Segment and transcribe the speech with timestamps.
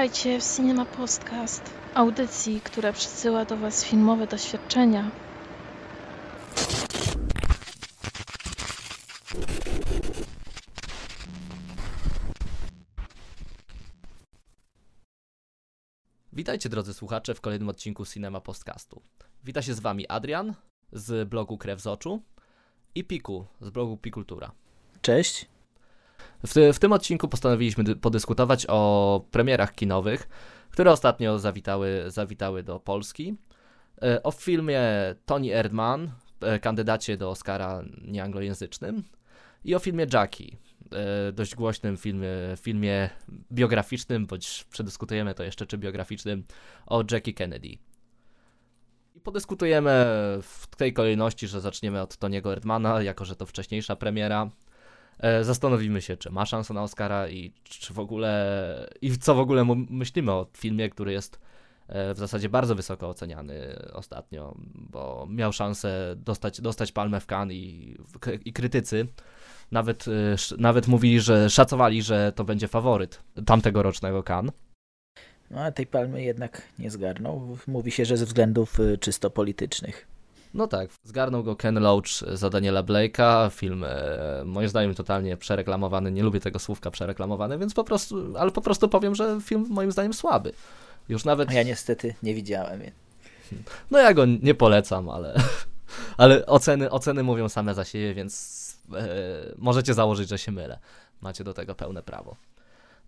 [0.00, 5.10] Witajcie w Cinema Podcast, audycji, która przysyła do Was filmowe doświadczenia.
[16.32, 19.02] Witajcie drodzy słuchacze w kolejnym odcinku Cinema Podcastu.
[19.44, 20.54] Wita się z Wami Adrian
[20.92, 22.22] z blogu Krew z Oczu
[22.94, 24.52] i Piku z blogu Pikultura.
[25.02, 25.46] Cześć.
[26.46, 30.28] W, w tym odcinku postanowiliśmy dy- podyskutować o premierach kinowych,
[30.70, 33.36] które ostatnio zawitały, zawitały do Polski.
[34.02, 34.82] E, O filmie
[35.26, 39.02] Tony Erdman, e, kandydacie do Oscara nieanglojęzycznym
[39.64, 40.56] i o filmie Jackie,
[40.92, 43.10] e, dość głośnym filmie, filmie
[43.52, 46.44] biograficznym, bądź przedyskutujemy to jeszcze, czy biograficznym,
[46.86, 47.68] o Jackie Kennedy.
[49.22, 49.90] Podyskutujemy
[50.42, 54.50] w tej kolejności, że zaczniemy od Tony'ego Erdmana, jako że to wcześniejsza premiera.
[55.20, 59.38] E, Zastanowimy się, czy ma szansę na Oscara i czy w ogóle i co w
[59.38, 61.40] ogóle myślimy o filmie, który jest
[61.88, 67.56] e, w zasadzie bardzo wysoko oceniany ostatnio, bo miał szansę dostać, dostać palmę w Cannes
[67.56, 67.96] i,
[68.44, 69.06] i krytycy
[69.70, 74.54] nawet, e, nawet mówili, że szacowali, że to będzie faworyt tamtego rocznego Cannes.
[75.50, 77.58] No a tej palmy jednak nie zgarnął.
[77.66, 80.09] Mówi się, że ze względów czysto politycznych.
[80.54, 86.12] No tak, zgarnął go Ken Loach za Daniela Blake'a, film e, moim zdaniem totalnie przereklamowany,
[86.12, 89.92] nie lubię tego słówka przereklamowany, więc po prostu, ale po prostu powiem, że film moim
[89.92, 90.52] zdaniem słaby.
[91.08, 92.80] Już nawet, A ja niestety nie widziałem.
[93.90, 95.34] no ja go nie polecam, ale,
[96.16, 98.60] ale oceny, oceny mówią same za siebie, więc
[98.94, 99.08] e,
[99.58, 100.78] możecie założyć, że się mylę.
[101.20, 102.36] Macie do tego pełne prawo.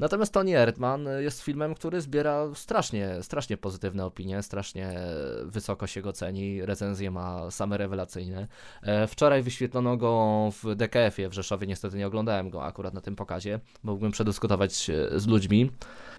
[0.03, 4.99] Natomiast Tony Erdman jest filmem, który zbiera strasznie, strasznie pozytywne opinie, strasznie
[5.45, 8.49] wysoko się go ceni, recenzje ma same rewelacyjne.
[8.83, 13.17] E, Wczoraj wyświetlono go w DKF-ie w Rzeszowie, niestety nie oglądałem go akurat na tym
[13.17, 15.71] pokazie, bo mógłbym przedyskutować z ludźmi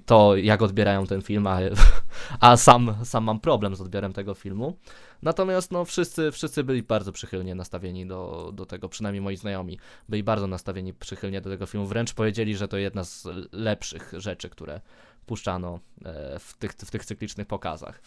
[0.06, 1.60] to, jak odbierają ten film, a,
[2.40, 4.78] a sam, sam mam problem z odbiorem tego filmu.
[5.24, 9.80] Natomiast no, wszyscy, wszyscy byli bardzo przychylnie nastawieni do, do tego, przynajmniej moi znajomi
[10.10, 11.88] byli bardzo nastawieni przychylnie do tego filmu.
[11.88, 14.82] Wręcz powiedzieli, że to jedna z lepszych rzeczy, które
[15.26, 18.02] puszczano e, w tych, w tych cyklicznych pokazach.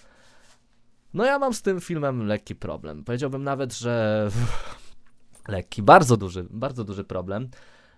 [1.15, 3.05] No ja mam z tym filmem lekki problem.
[3.05, 4.29] Powiedziałbym nawet, że
[5.49, 7.49] lekki, bardzo duży, bardzo duży problem.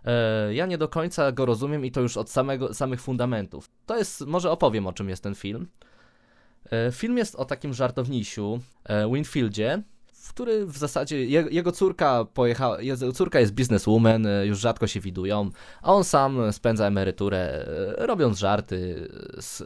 [0.04, 3.70] E, Ja nie do końca go rozumiem i to już od samego, samych fundamentów.
[3.86, 5.68] To jest, może opowiem o czym jest ten film.
[6.70, 9.82] E, Film jest o takim żartownisiu, e, Winfieldzie,
[10.28, 15.50] który w zasadzie jego, córka pojechała, jego córka jest bizneswoman, e, już rzadko się widują,
[15.82, 19.08] a on sam spędza emeryturę robiąc żarty,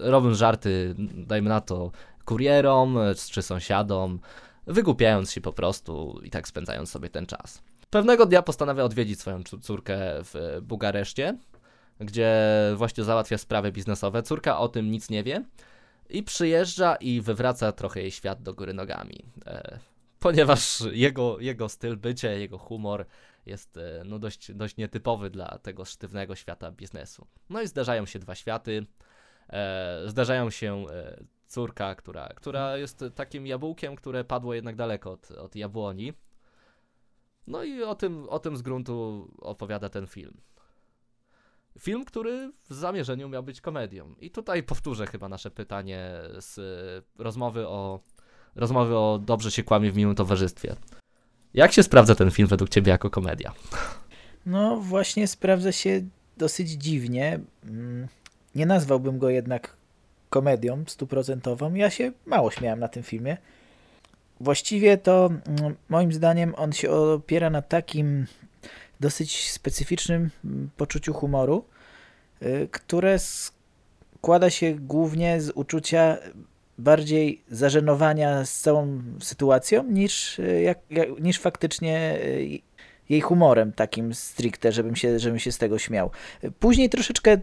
[0.01, 1.91] robiąc żarty, dajmy na to,
[2.25, 2.99] kurierom
[3.31, 4.19] czy sąsiadom,
[4.67, 7.63] wygłupiając się po prostu i tak spędzając sobie ten czas.
[7.91, 11.39] Pewnego dnia postanawia odwiedzić swoją córkę w e, Bukareszcie,
[12.01, 12.33] gdzie
[12.77, 14.23] właśnie załatwia sprawy biznesowe.
[14.23, 15.45] Córka o tym nic nie wie
[16.11, 19.25] i przyjeżdża i wywraca trochę jej świat do góry nogami.
[19.47, 19.79] E,
[20.21, 23.07] ponieważ jego, jego styl bycia, jego humor
[23.47, 27.27] jest e, no, dość, dość nietypowy dla tego sztywnego świata biznesu.
[27.51, 28.87] No i zdarzają się dwa światy.
[29.49, 35.31] E, zdarzają się e, córka, która, która jest takim jabłkiem, które padło jednak daleko od,
[35.31, 36.13] od jabłoni.
[37.47, 40.41] No i o tym, o tym z gruntu opowiada ten film.
[41.79, 44.15] Film, który w zamierzeniu miał być komedią.
[44.21, 46.11] I tutaj powtórzę chyba nasze pytanie
[46.41, 48.01] z e, rozmowy o,
[48.57, 50.77] rozmowy o Dobrze się kłamie w miłym towarzystwie.
[51.55, 53.53] Jak się sprawdza ten film według Ciebie jako komedia?
[54.47, 56.03] No właśnie sprawdza się
[56.37, 57.41] dosyć dziwnie.
[57.65, 58.09] Mm,
[58.55, 59.77] Nie nazwałbym go jednak
[60.31, 61.75] komedią stuprocentową.
[61.75, 63.37] Ja się mało śmiałem na tym filmie.
[64.41, 68.27] Właściwie to mm, moim zdaniem on się opiera na takim
[69.03, 71.65] dosyć specyficznym mm, poczuciu humoru,
[72.43, 76.17] y, które składa się głównie z uczucia
[76.79, 82.59] bardziej zażenowania z całą sytuacją niż, y, jak, jak, niż faktycznie y,
[83.09, 86.11] jej humorem takim stricte, żebym się, żebym się z tego śmiał.
[86.61, 87.39] Później troszeczkę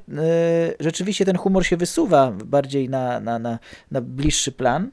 [0.80, 3.60] rzeczywiście ten humor się wysuwa bardziej na, na, na,
[3.92, 4.92] na bliższy plan,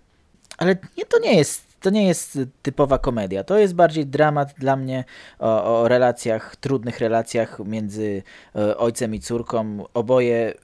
[0.59, 3.45] ale nie, to nie jest to nie jest typowa komedia.
[3.45, 5.05] To jest bardziej dramat dla mnie
[5.39, 8.23] o, o relacjach, trudnych relacjach między
[8.57, 9.85] e, ojcem i córką.
[9.95, 10.55] Oboje,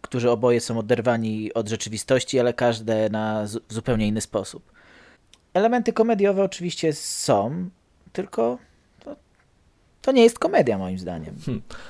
[0.00, 4.72] którzy oboje są oderwani od rzeczywistości, ale każde na zupełnie inny sposób.
[5.54, 7.68] Elementy komediowe oczywiście są,
[8.12, 8.58] tylko
[10.08, 11.34] to, nie jest komedia moim zdaniem.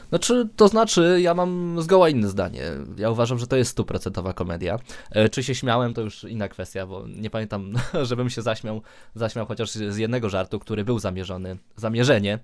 [0.08, 2.62] Znaczy, to znaczy, ja mam zgoła inne zdanie.
[2.96, 4.78] Ja uważam, że to jest stuprocentowa komedia.
[5.10, 7.72] E, Czy się śmiałem, to już inna kwestia, bo nie pamiętam,
[8.02, 8.82] żebym się zaśmiał,
[9.14, 12.38] zaśmiał chociaż z jednego żartu, który był zamierzony, zamierzenie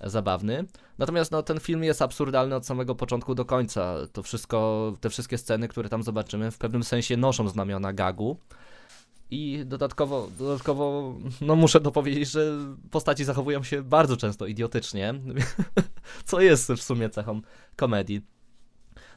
[0.00, 0.64] zabawny.
[0.98, 3.94] Natomiast no, ten film jest absurdalny od samego początku do końca.
[4.12, 8.36] To wszystko, te wszystkie sceny, które tam zobaczymy, w pewnym sensie noszą znamiona gagu.
[9.32, 12.58] I dodatkowo, dodatkowo, no muszę dopowiedzieć, że
[12.90, 15.14] postaci zachowują się bardzo często idiotycznie,
[16.24, 17.40] co jest w sumie cechą
[17.76, 18.26] komedii.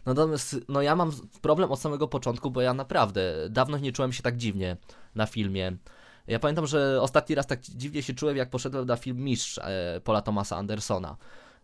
[0.05, 4.23] Natomiast, no ja mam problem od samego początku, bo ja naprawdę dawno nie czułem się
[4.23, 4.77] tak dziwnie
[5.15, 5.77] na filmie.
[6.27, 10.01] Ja pamiętam, że ostatni raz tak dziwnie się czułem, jak poszedłem na film Mistrz e,
[10.03, 11.17] Paula Thomasa Andersona,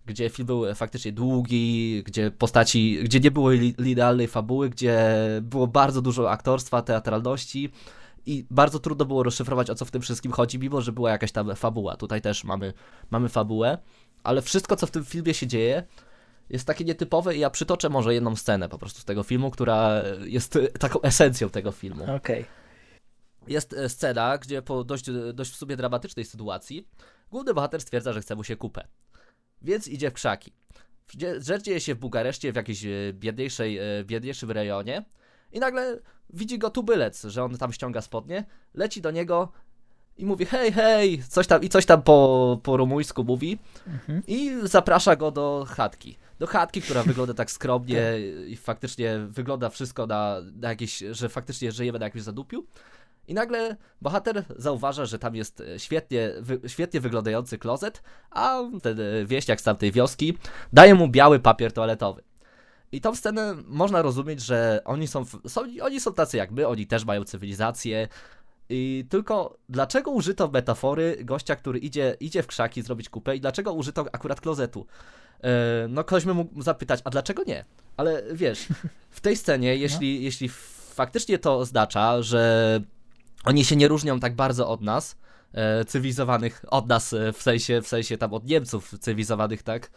[0.06, 6.01] gdzie film był faktycznie długi, gdzie postaci, gdzie nie było idealnej fabuły, gdzie było bardzo
[6.01, 7.71] dużo aktorstwa, teatralności
[8.25, 11.31] i bardzo trudno było rozszyfrować, o co w tym wszystkim chodzi, mimo że była jakaś
[11.31, 11.97] tam fabuła.
[11.97, 12.73] Tutaj też mamy,
[13.12, 13.77] mamy fabułę,
[14.23, 15.83] ale wszystko, co w tym filmie się dzieje,
[16.50, 20.03] jest takie nietypowe i ja przytoczę może jedną scenę po prostu z tego filmu, która
[20.25, 22.03] jest taką esencją tego filmu.
[22.03, 22.15] Okej.
[22.15, 22.45] Okay.
[23.47, 26.88] Jest e, scena, gdzie po dość, dość w sobie dramatycznej sytuacji
[27.31, 28.88] główny bohater stwierdza, że chce mu się kupę.
[29.62, 30.53] Więc idzie w krzaki.
[31.38, 35.06] Rzecz dzieje się w Bukareszcie, w jakimś e, biedniejszej, e, biedniejszym rejonie
[35.53, 36.00] i nagle
[36.30, 39.51] widzi go tubylec, że on tam ściąga spodnie, leci do niego
[40.18, 44.24] i mówi hej, hej, coś tam, i coś tam po, po rumuńsku mówi mhm.
[44.27, 46.18] i zaprasza go do chatki.
[46.39, 48.01] Do chatki, która wygląda tak skromnie
[48.48, 52.65] i faktycznie wygląda wszystko na, na jakieś, że faktycznie żyjemy na jakimś zadupiu.
[53.27, 59.62] I nagle bohater zauważa, że tam jest świetnie, wy, świetnie wyglądający klozet, a ten wieśniak
[59.62, 60.38] z tamtej wioski
[60.74, 62.24] daje mu biały papier toaletowy.
[62.91, 66.88] I tą scenę można rozumieć, że oni są, są, oni są tacy jak my, oni
[66.88, 68.07] też mają cywilizację.
[68.69, 73.73] I tylko dlaczego użyto metafory gościa, który idzie, idzie w krzaki zrobić kupę i dlaczego
[73.73, 74.85] użyto akurat klozetu?
[75.43, 77.65] E, no ktoś by mógł zapytać, a dlaczego nie?
[77.97, 78.67] Ale wiesz,
[79.09, 80.21] w tej scenie, jeśli, no.
[80.21, 80.49] jeśli
[80.93, 82.79] faktycznie to oznacza, że
[83.45, 85.17] oni się nie różnią tak bardzo od nas,
[85.53, 89.91] e, cywilizowanych, od nas e, w sensie, w sensie tam od Niemców cywilizowanych, tak?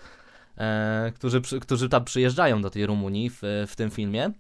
[0.59, 4.33] E, którzy, którzy tam przyjeżdżają do tej Rumunii w, w tym filmie,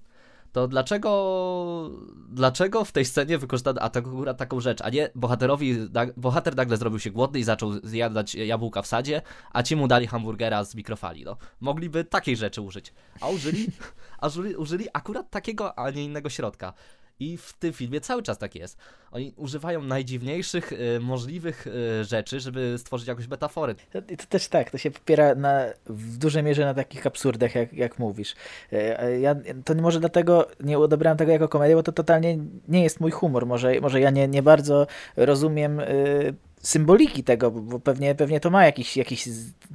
[0.55, 1.91] to dlaczego,
[2.29, 5.77] dlaczego w tej scenie wykorzystano akurat taką rzecz, a nie bohaterowi,
[6.17, 9.23] bohater nagle zrobił się głodny i zaczął zjadać jabłka w sadzie,
[9.53, 11.37] a ci mu dali hamburgera z mikrofali, no.
[11.61, 13.67] Mogliby takiej rzeczy użyć, a użyli,
[14.21, 16.73] a użyli, użyli akurat takiego, a nie innego środka.
[17.21, 18.79] I w tym filmie cały czas tak jest.
[19.11, 23.75] Oni używają najdziwniejszych y, możliwych y, rzeczy, żeby stworzyć jakąś metaforę.
[24.11, 27.73] I to też tak, to się popiera na, w dużej mierze na takich absurdach, jak,
[27.73, 28.35] jak mówisz.
[28.73, 32.39] Y, ja to może dlatego nie odebrałem tego jako komedię, bo to totalnie
[32.69, 33.47] nie jest mój humor.
[33.47, 36.35] Może, może ja nie, nie bardzo rozumiem y,
[36.65, 39.29] symboliki tego, bo pewnie, pewnie to ma jakiś, jakiś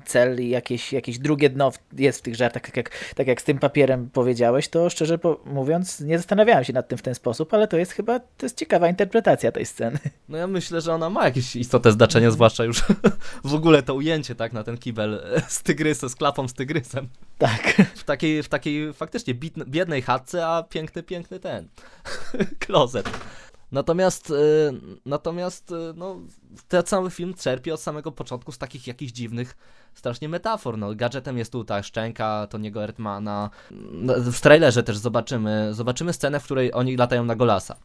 [0.06, 3.44] cel i jakieś, jakieś drugie dno jest w tych żartach, tak jak, tak jak z
[3.44, 7.68] tym papierem powiedziałeś, to szczerze mówiąc nie zastanawiałem się nad tym w ten sposób, ale
[7.68, 10.00] to jest chyba, to jest ciekawa interpretacja tej sceny.
[10.30, 12.84] No ja myślę, że ona ma jakieś istotne znaczenie, zwłaszcza już
[13.44, 17.10] w ogóle to ujęcie, tak, na ten kibel z tygrysem, z klapą z tygrysem.
[17.38, 17.82] Tak.
[17.96, 19.34] W takiej, w takiej faktycznie
[19.68, 21.68] biednej chatce, a piękny, piękny ten
[22.60, 23.10] klozet.
[23.72, 24.34] Natomiast, y,
[25.06, 26.20] natomiast y, no,
[26.68, 29.58] ten cały film czerpie od samego początku z takich jakichś dziwnych
[29.94, 30.78] strasznie metafor.
[30.78, 33.50] No, gadżetem jest tu ta szczęka Toniego Ertmana.
[33.92, 37.76] No, w trailerze też zobaczymy, zobaczymy scenę, w której oni latają na Golasa.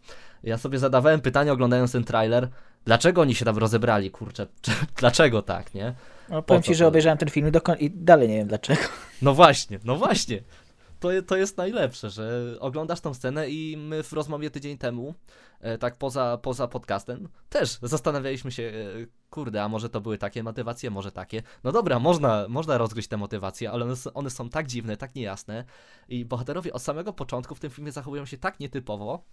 [0.42, 2.48] Ja sobie zadawałem pytanie oglądając ten trailer,
[2.84, 4.46] dlaczego oni się tam rozebrali, kurczę,
[5.00, 5.94] dlaczego tak, nie?
[6.28, 8.82] No, powiem ci, że obejrzałem ten film i, i dalej nie wiem dlaczego.
[9.22, 10.42] No właśnie, no właśnie
[11.04, 15.14] to, to jest najlepsze, że oglądasz tą scenę i my w rozmowie tydzień temu,
[15.60, 20.42] e, tak poza, poza podcastem, też zastanawialiśmy się, e, kurde, a może to były takie
[20.42, 21.42] motywacje, może takie.
[21.64, 25.64] No dobra, można, można rozgryźć te motywacje, ale one, one są tak dziwne, tak niejasne
[26.08, 29.24] i bohaterowie od samego początku w tym filmie zachowują się tak nietypowo,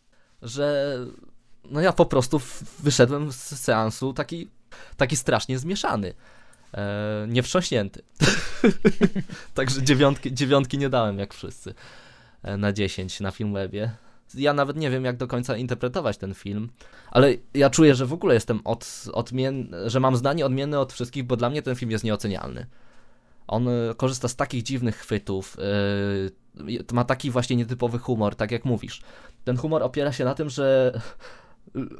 [0.41, 0.97] że
[1.65, 2.41] no ja po prostu
[2.79, 4.49] wyszedłem z seansu taki,
[4.97, 6.13] taki strasznie zmieszany
[6.73, 8.01] e, niewstrząśnięty.
[9.53, 11.73] Także dziewiątki, dziewiątki nie dałem jak wszyscy
[12.43, 13.91] e, na 10 na Filmwebie.
[14.35, 16.69] Ja nawet nie wiem, jak do końca interpretować ten film,
[17.11, 21.23] ale ja czuję, że w ogóle jestem od, odmienny, że mam zdanie odmienne od wszystkich,
[21.23, 22.65] bo dla mnie ten film jest nieocenialny.
[23.47, 26.31] On e, korzysta z takich dziwnych chwytów, yy,
[26.93, 29.01] ma taki właśnie nietypowy humor, tak jak mówisz.
[29.43, 30.99] Ten humor opiera się na tym, że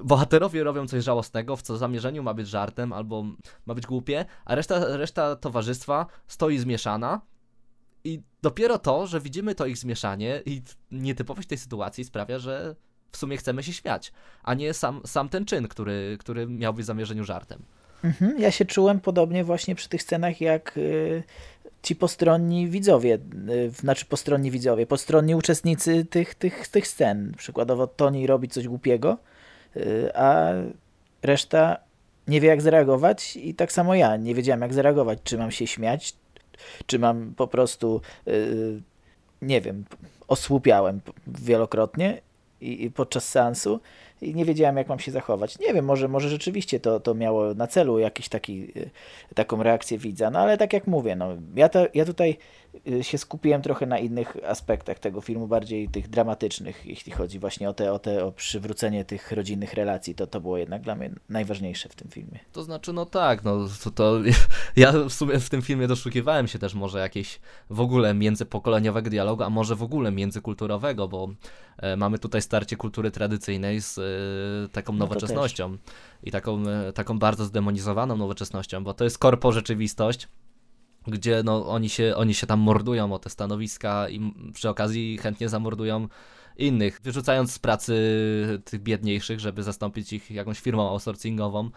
[0.03, 3.25] bohaterowie robią coś żałosnego, w co zamierzeniu ma być żartem albo
[3.65, 7.22] ma być głupie, a reszta, reszta towarzystwa stoi zmieszana.
[8.03, 12.75] I dopiero to, że widzimy to ich zmieszanie i nietypowość tej sytuacji sprawia, że
[13.12, 14.12] w sumie chcemy się śmiać,
[14.44, 17.63] a nie sam, sam ten czyn, który, który miał być w zamierzeniu żartem.
[18.03, 21.24] Mhm, ja się czułem podobnie właśnie przy tych scenach, jak y,
[21.82, 27.34] ci postronni widzowie, y, znaczy postronni widzowie, postronni uczestnicy tych, tych, tych scen.
[27.38, 29.18] Przykładowo Tony robi coś głupiego,
[30.13, 30.51] a
[31.24, 31.78] reszta
[32.28, 35.68] nie wie jak zareagować i tak samo ja nie wiedziałem jak zareagować, czy mam się
[35.68, 36.16] śmiać,
[36.86, 38.82] czy mam po prostu, yy,
[39.42, 39.86] nie wiem,
[40.28, 42.22] osłupiałem wielokrotnie
[42.62, 43.80] i podczas seansu
[44.22, 45.60] i nie wiedziałem, jak mam się zachować.
[45.60, 48.90] Nie wiem, może, może rzeczywiście to, to miało na celu jakiś taki, y,
[49.36, 52.38] taką reakcję widza, no ale tak jak mówię, no, ja, to, ja tutaj
[52.88, 57.70] y, się skupiłem trochę na innych aspektach tego filmu, bardziej tych dramatycznych, jeśli chodzi właśnie
[57.70, 61.12] o te, o te o przywrócenie tych rodzinnych relacji, to to było jednak dla mnie
[61.30, 62.40] najważniejsze w tym filmie.
[62.51, 64.20] To znaczy, no tak, no to, to
[64.75, 69.44] ja w sumie w tym filmie doszukiwałem się też może jakieś w ogóle międzypokoleniowego dialogu,
[69.44, 71.30] a może w ogóle międzykulturowego, bo
[71.78, 74.00] e, mamy tutaj starcie kultury tradycyjnej z
[74.65, 75.77] e, taką No nowoczesnością
[76.24, 80.27] i taką, e, taką bardzo zdemonizowaną nowoczesnością, bo to jest korpo rzeczywistość,
[81.08, 85.50] gdzie no, oni, się, oni się tam mordują o te stanowiska i przy okazji chętnie
[85.50, 86.08] zamordują
[86.58, 87.96] innych, wyrzucając z pracy
[88.65, 91.70] tych biedniejszych, żeby zastąpić ich jakąś firmą outsourcingową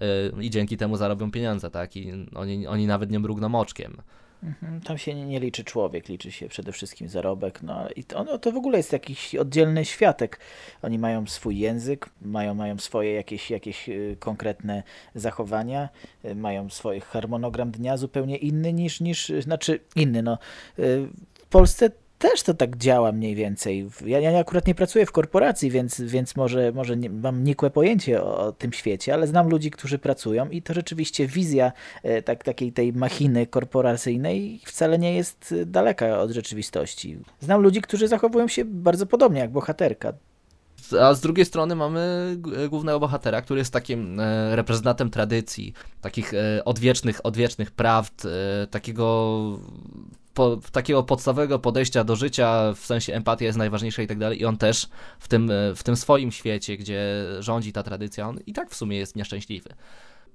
[0.00, 1.96] yy, i dzięki temu zarobią pieniądze, tak?
[1.96, 3.96] I oni, oni nawet nie mrugną oczkiem.
[4.44, 7.62] Mhm, Tam się nie, liczy człowiek, liczy się przede wszystkim zarobek.
[7.62, 10.40] No i to, no, to w ogóle jest jakiś oddzielny światek.
[10.82, 14.82] Oni mają swój język, mają, mają swoje jakieś, jakieś y, konkretne
[15.14, 15.88] zachowania,
[16.24, 20.22] y, mają swój harmonogram dnia zupełnie inny niż, niż znaczy inny.
[20.22, 20.38] No.
[20.78, 21.90] Y, W Polsce
[22.30, 23.88] też to tak działa mniej więcej.
[24.06, 28.22] Ja, ja akurat nie pracuję w korporacji, więc, więc może, może nie, mam nikłe pojęcie
[28.22, 32.44] o, o tym świecie, ale znam ludzi, którzy pracują i to rzeczywiście wizja e, tak,
[32.44, 37.18] takiej tej machiny korporacyjnej wcale nie jest e, daleka od rzeczywistości.
[37.40, 40.12] Znam ludzi, którzy zachowują się bardzo podobnie jak bohaterka.
[41.00, 46.34] A z drugiej strony mamy g- głównego bohatera, który jest takim e, reprezentantem tradycji, takich
[46.34, 49.58] e, odwiecznych, odwiecznych prawd, e, takiego,
[50.34, 54.40] po, takiego podstawowego podejścia do życia, w sensie empatia jest najważniejsza i tak dalej.
[54.40, 54.88] I on też
[55.18, 58.74] w tym, e, w tym swoim świecie, gdzie rządzi ta tradycja, on i tak w
[58.74, 59.70] sumie jest nieszczęśliwy.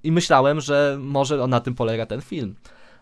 [0.02, 2.54] I myślałem, że może na tym polega ten film.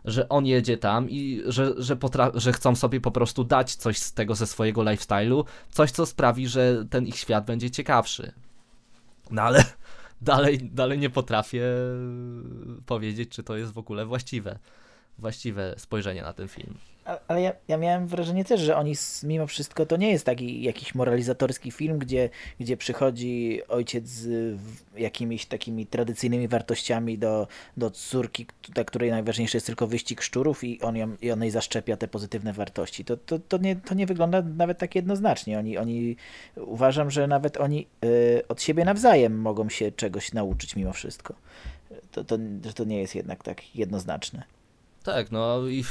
[0.04, 3.98] Że on jedzie tam i że, że, potra- że chcą sobie po prostu dać coś
[3.98, 8.32] z tego ze swojego lifestyle'u, coś co sprawi, że ten ich świat będzie ciekawszy.
[9.30, 9.64] No ale
[10.20, 11.64] dalej, dalej nie potrafię
[12.86, 14.58] powiedzieć, czy to jest w ogóle właściwe,
[15.18, 16.74] właściwe spojrzenie na ten film.
[17.28, 20.94] Ale ja, ja miałem wrażenie też, że oni mimo wszystko to nie jest taki jakiś
[20.94, 24.58] moralizatorski film, gdzie, gdzie przychodzi ojciec z
[24.96, 30.80] jakimiś takimi tradycyjnymi wartościami do, do córki, dla której najważniejszy jest tylko wyścig szczurów i
[30.80, 33.04] on, ją, i on jej zaszczepia te pozytywne wartości.
[33.04, 35.58] To, to, to, nie, to nie wygląda nawet tak jednoznacznie.
[35.58, 36.16] Oni, oni
[36.56, 41.34] uważam, że nawet oni y, od siebie nawzajem mogą się czegoś nauczyć mimo wszystko.
[42.12, 42.38] To, to,
[42.74, 44.57] to nie jest jednak tak jednoznaczne.
[45.08, 45.88] Tak, no i w,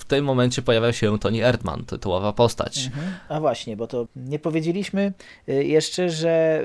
[0.00, 2.86] w tym momencie pojawia się Tony Erdman, tytułowa postać.
[2.86, 3.14] Mhm.
[3.28, 5.12] A właśnie, bo to nie powiedzieliśmy
[5.48, 6.62] y, jeszcze, że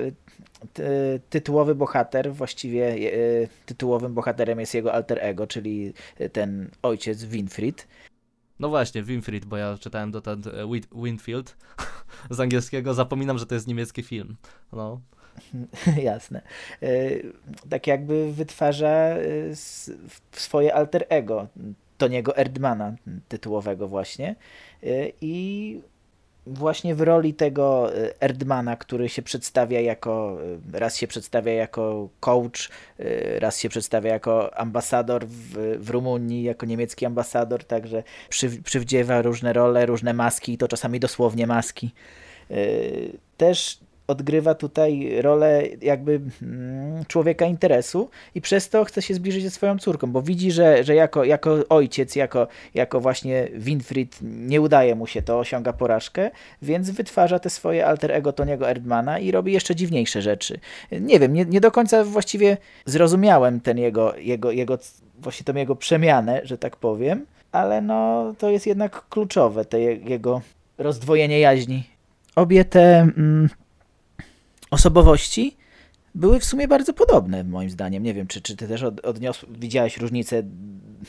[0.74, 5.94] ty- tytułowy bohater, właściwie y, tytułowym bohaterem jest jego alter ego, czyli
[6.32, 7.88] ten ojciec Winfried.
[8.60, 10.48] No właśnie, Winfried, bo ja czytałem dotąd
[10.96, 11.58] Winfield
[12.30, 14.36] z angielskiego, zapominam, że to jest niemiecki film.
[14.74, 15.02] No,
[16.04, 16.42] Jasne.
[16.84, 17.34] Y,
[17.70, 19.52] Tak jakby wytwarza y,
[20.32, 21.48] swoje alter ego,
[21.98, 22.96] Toniego Erdmana,
[23.28, 24.36] tytułowego właśnie.
[24.84, 25.80] Y, I
[26.48, 30.38] właśnie w roli tego y, Erdmana, który się przedstawia jako,
[30.76, 32.70] y, raz się przedstawia jako coach,
[33.40, 39.54] raz się przedstawia jako ambasador w, w Rumunii, jako niemiecki ambasador, także przy, przywdziewa różne
[39.54, 41.92] role, różne maski, i to czasami dosłownie maski.
[43.38, 49.50] Też odgrywa tutaj rolę jakby mm, człowieka interesu i przez to chce się zbliżyć ze
[49.50, 54.96] swoją córką, bo widzi, że, że jako, jako ojciec, jako, jako właśnie Winfried nie udaje
[54.96, 56.32] mu się to, osiąga porażkę,
[56.62, 60.60] więc wytwarza te swoje alter ego Toniego Erdmana i robi jeszcze dziwniejsze rzeczy.
[60.92, 64.78] Nie wiem, nie, nie do końca właściwie zrozumiałem ten jego, jego, jego,
[65.20, 69.96] właśnie tą jego przemianę, że tak powiem, ale no to jest jednak kluczowe, te je-
[69.96, 70.42] jego
[70.78, 71.84] rozdwojenie jaźni.
[72.36, 73.50] Obie te mm,
[74.76, 75.56] osobowości
[76.16, 78.04] były w sumie bardzo podobne, moim zdaniem.
[78.04, 80.44] Nie wiem, czy, czy ty też od, odniosł, widziałeś różnicę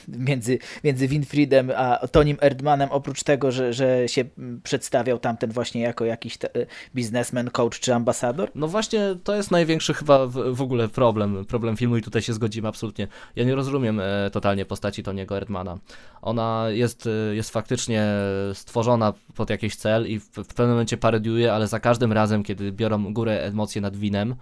[0.08, 4.24] między, między Winfriedem a Tonim Erdmanem, oprócz tego, że, że się
[4.62, 6.48] przedstawiał tamten właśnie jako jakiś te,
[6.94, 8.50] biznesmen, coach czy ambasador?
[8.54, 12.32] No właśnie, to jest największy chyba w, w ogóle problem, problem filmu i tutaj się
[12.32, 13.08] zgodzimy absolutnie.
[13.36, 15.78] Ja nie rozumiem e, totalnie postaci Toniego Erdmana.
[16.22, 18.06] Ona jest, e, jest faktycznie
[18.54, 22.72] stworzona pod jakiś cel i w, w pewnym momencie parodiuje, ale za każdym razem, kiedy
[22.72, 24.34] biorą górę emocje nad winem,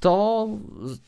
[0.00, 0.48] to,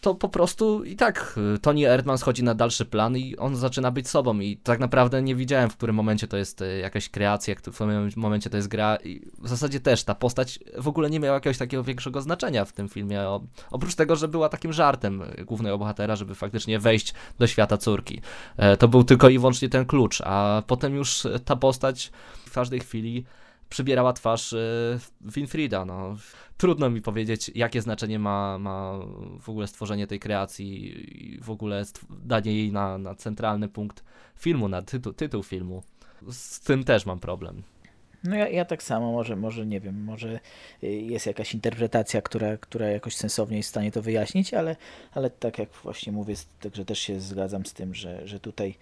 [0.01, 3.91] to po prostu i tak y, Tony Erdman schodzi na dalszy plan i on zaczyna
[3.91, 4.41] być sobą.
[4.41, 8.11] I tak naprawdę nie widziałem, w którym momencie to jest y, jakaś kreacja, w którym
[8.17, 8.97] momencie to jest gra.
[8.97, 12.73] I w zasadzie też ta postać w ogóle nie miała jakiegoś takiego większego znaczenia w
[12.73, 13.23] tym filmie,
[13.71, 18.21] oprócz tego, że była takim żartem y, głównego bohatera, żeby faktycznie wejść do świata córki.
[18.57, 22.11] E, to był tylko i wyłącznie ten klucz, a potem już ta postać
[22.47, 23.25] w każdej chwili
[23.71, 24.55] przybierała twarz
[25.21, 25.85] Winfrida.
[25.85, 26.17] No.
[26.57, 28.99] Trudno mi powiedzieć, jakie znaczenie ma, ma
[29.41, 30.97] w ogóle stworzenie tej kreacji
[31.37, 34.05] i w ogóle danie jej na, na centralny punkt
[34.37, 35.83] filmu, na tytuł, tytuł filmu.
[36.31, 37.63] Z tym też mam problem.
[38.25, 40.41] No ja, ja tak samo, może, może nie wiem, może
[40.83, 44.77] y, jest jakaś interpretacja, która, która jakoś sensownie jest w stanie to wyjaśnić, ale,
[45.13, 48.75] ale tak jak właśnie mówię, także też się zgadzam z tym, że, że tutaj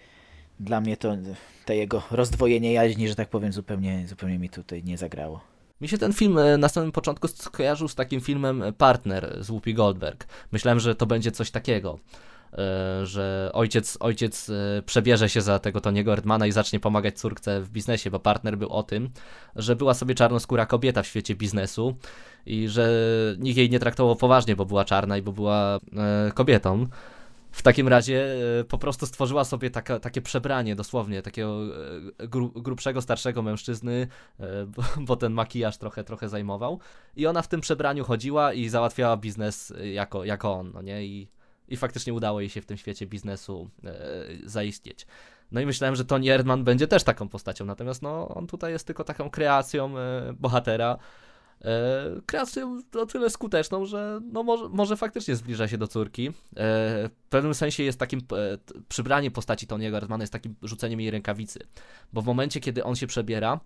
[0.59, 1.17] dla mnie to
[1.65, 5.41] te jego rozdwojenie jaźni, że tak powiem, zupełnie, zupełnie mi tutaj nie zagrało.
[5.81, 9.73] Mi się ten film e, na samym początku skojarzył z takim filmem Partner z Whoopi
[9.73, 10.27] Goldberg.
[10.51, 11.99] Myślałem, że to będzie coś takiego.
[12.53, 17.61] E, że ojciec, ojciec e, przebierze się za tego Tony'ego Erdmana i zacznie pomagać córce
[17.61, 19.09] w biznesie, bo partner był o tym,
[19.55, 21.95] że była sobie czarnoskóra kobieta w świecie biznesu
[22.45, 22.89] i że
[23.37, 25.79] nikt jej nie traktował poważnie, bo była czarna i bo była
[26.33, 26.87] kobietą.
[27.51, 31.63] W takim razie e, po prostu stworzyła sobie taka, takie przebranie, dosłownie, takiego
[32.19, 34.07] e, gru, grubszego, starszego mężczyzny,
[34.39, 36.79] e, bo, bo, ten makijaż trochę, trochę zajmował.
[37.15, 41.05] I ona w tym przebraniu chodziła i załatwiała biznes jako, jako on, no nie?
[41.05, 41.27] I,
[41.67, 43.69] I faktycznie udało jej się w tym świecie biznesu
[44.43, 45.07] zaistnieć.
[45.51, 48.87] No i myślałem, że Tony Erdman będzie też taką postacią, natomiast no, on tutaj jest
[48.87, 49.93] tylko taką kreacją
[50.39, 50.97] bohatera,
[51.61, 56.27] e, kreacją o tyle skuteczną, że no może, może faktycznie zbliża się do córki.
[56.27, 56.31] E,
[57.07, 58.57] w pewnym sensie jest takim, e,
[58.89, 61.59] przybranie postaci Tony'ego Erdmana jest takim rzuceniem jej rękawicy,
[62.13, 63.59] bo w momencie, kiedy on się przebiera,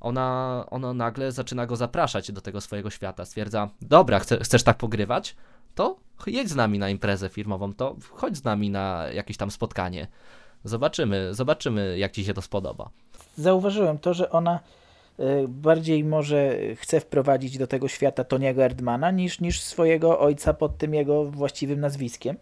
[0.00, 3.24] ona, ona nagle zaczyna go zapraszać do tego swojego świata.
[3.24, 5.36] Stwierdza, dobra, chce, chcesz tak pogrywać?
[5.74, 10.06] To jedź z nami na imprezę firmową, to chodź z nami na jakieś tam spotkanie.
[10.64, 12.90] Zobaczymy, zobaczymy, jak ci się to spodoba.
[13.36, 14.60] Zauważyłem to, że ona
[15.48, 20.94] bardziej może chce wprowadzić do tego świata Toniego Erdmana niż, niż swojego ojca pod tym
[20.94, 22.36] jego właściwym nazwiskiem.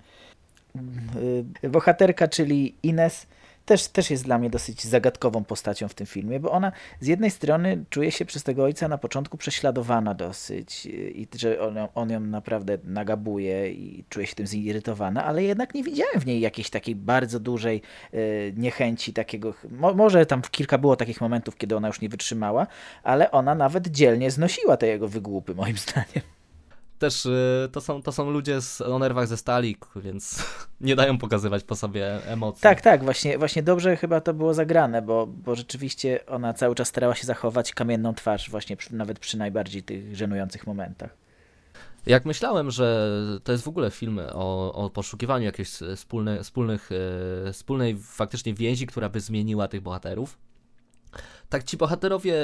[1.63, 3.27] Y, bohaterka, czyli Ines,
[3.69, 7.31] też, też jest dla mnie dosyć zagadkową postacią w tym filmie, bo ona z jednej
[7.31, 12.21] strony czuje się przez tego ojca na początku prześladowana dosyć i że on, on ją
[12.21, 16.95] naprawdę nagabuje i czuje się tym zirytowana, ale jednak nie widziałem w niej jakiejś takiej
[16.95, 17.83] bardzo dużej
[18.15, 22.67] y, niechęci takiego, mo, może tam kilka było takich momentów, kiedy ona już nie wytrzymała,
[23.03, 26.38] ale ona nawet dzielnie znosiła te jego wygłupy moim zdaniem
[26.99, 30.45] też y, to, są, to są ludzie z, o nerwach ze stali, więc
[30.81, 32.63] nie dają pokazywać po sobie emocji.
[32.63, 36.89] Tak, tak, właśnie, właśnie dobrze chyba to było zagrane, bo, bo rzeczywiście ona cały czas
[36.89, 41.29] starała się zachować kamienną twarz, właśnie przy, nawet przy najbardziej tych żenujących momentach.
[42.07, 43.11] Jak myślałem, że
[43.45, 46.91] to jest w ogóle film o, o poszukiwaniu jakiejś wspólne, wspólnych,
[47.49, 50.39] e, wspólnej faktycznie więzi, która by zmieniła tych bohaterów,
[51.49, 52.35] tak ci bohaterowie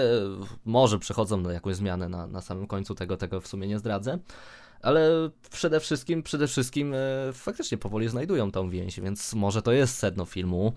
[0.65, 4.19] może przechodzą na jakąś zmianę na, na samym końcu tego, tego w sumie nie zdradzę,
[4.83, 9.99] ale przede wszystkim, przede wszystkim e, faktycznie powoli znajdują tą więź, więc może to jest
[9.99, 10.73] sedno filmu.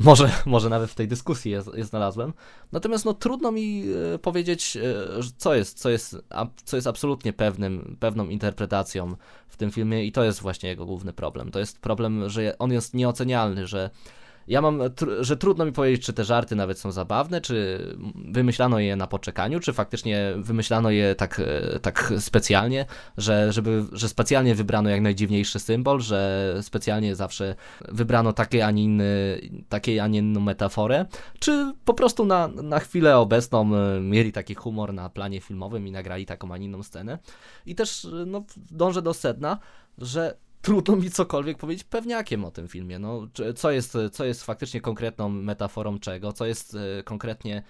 [0.00, 2.32] Może, może nawet w tej dyskusji je, je znalazłem.
[2.72, 4.82] Natomiast no, trudno mi e, powiedzieć, e,
[5.36, 9.16] co jest, co jest, a, co jest absolutnie pewnym, pewną interpretacją
[9.48, 11.50] w tym filmie, i to jest właśnie jego główny problem.
[11.50, 13.90] To jest problem, że on jest nieocenialny, że
[14.48, 14.80] ja mam,
[15.20, 17.86] że trudno mi powiedzieć, czy te żarty nawet są zabawne, czy
[18.28, 24.08] wymyślano je na poczekaniu, czy faktycznie wymyślano je tak, e, tak specjalnie, że, żeby, że
[24.08, 27.56] specjalnie wybrano jak najdziwniejszy symbol, że specjalnie zawsze
[27.88, 31.06] wybrano takie, a nie inny, takie, a nie inną metaforę,
[31.38, 35.90] czy po prostu na, na chwilę obecną e, mieli taki humor na planie filmowym i
[35.90, 37.18] nagrali taką, a nie inną scenę.
[37.66, 39.58] I też no, dążę do sedna,
[39.98, 42.98] że trudno mi cokolwiek powiedzieć pewniakiem o tym filmie.
[42.98, 47.62] No, co, jest, co jest faktycznie konkretną metaforą czego, co jest e, konkretnie,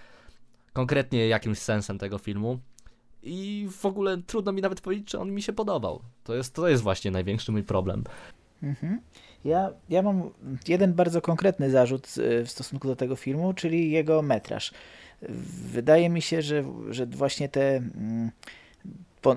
[0.73, 2.59] konkretnie jakimś sensem tego filmu.
[3.23, 6.03] I w ogóle trudno mi nawet powiedzieć, czy on mi się podobał.
[6.25, 8.05] To jest, to jest właśnie największy mój problem.
[8.63, 9.01] Mhm.
[9.45, 10.31] Ja, ja mam
[10.69, 12.07] jeden bardzo konkretny zarzut
[12.45, 14.73] w stosunku do tego filmu, czyli jego metraż.
[15.73, 17.77] Wydaje mi się, że, że właśnie te.
[17.77, 18.31] Mm,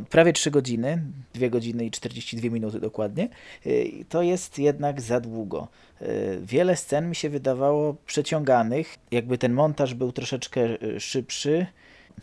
[0.09, 1.01] prawie 3 godziny,
[1.33, 3.29] 2 godziny i 42 minuty dokładnie,
[3.65, 5.67] y, to jest jednak za długo.
[6.01, 11.65] Y, wiele scen mi się wydawało przeciąganych, jakby ten montaż był troszeczkę y, szybszy.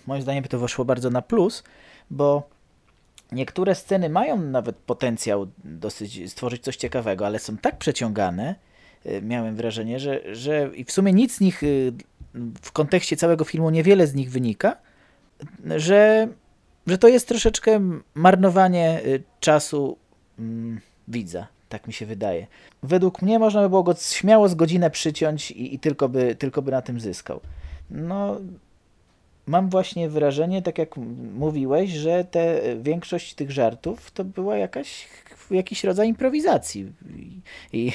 [0.06, 1.62] Moim zdaniem by to weszło bardzo na plus,
[2.10, 2.48] bo
[3.32, 8.54] niektóre sceny mają nawet potencjał dosyć stworzyć coś ciekawego, ale są tak przeciągane,
[9.22, 11.62] miałem wrażenie, że, że i w sumie nic z nich
[12.62, 14.76] w kontekście całego filmu niewiele z nich wynika,
[15.76, 16.28] że
[16.86, 17.80] że to jest troszeczkę
[18.14, 19.96] marnowanie y, czasu
[20.38, 21.46] mm, widza.
[21.68, 22.46] Tak mi się wydaje.
[22.82, 26.62] Według mnie można by było go śmiało z godzinę przyciąć i, i tylko, by, tylko
[26.62, 27.40] by na tym zyskał.
[27.90, 28.40] No,
[29.46, 30.96] mam właśnie wrażenie, tak jak
[31.34, 35.08] mówiłeś, że te, większość tych żartów to była jakaś,
[35.50, 36.92] jakiś rodzaj improwizacji.
[37.16, 37.40] I,
[37.72, 37.92] i,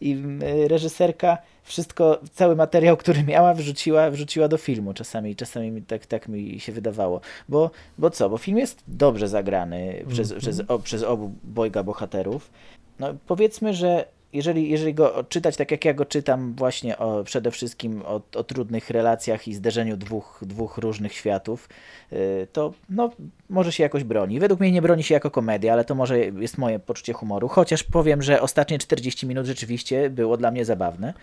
[0.10, 0.22] i
[0.68, 4.94] reżyserka wszystko, cały materiał, który miała, wrzuciła, wrzuciła do filmu.
[4.94, 7.20] Czasami, czasami tak, tak mi się wydawało.
[7.48, 8.30] Bo, bo co?
[8.30, 10.12] Bo film jest dobrze zagrany mm -hmm.
[10.12, 10.40] przez, mhm.
[10.40, 12.50] przez, o, przez obu bojga bohaterów.
[12.98, 17.50] No, powiedzmy, że jeżeli, jeżeli go czytać tak jak ja go czytam, właśnie o, przede
[17.50, 21.68] wszystkim o, o trudnych relacjach i zderzeniu dwóch, dwóch różnych światów,
[22.12, 23.10] yy, to no,
[23.48, 24.40] może się jakoś broni.
[24.40, 27.48] Według mnie nie broni się jako komedia, ale to może jest moje poczucie humoru.
[27.48, 31.14] Chociaż powiem, że ostatnie 40 minut rzeczywiście było dla mnie zabawne.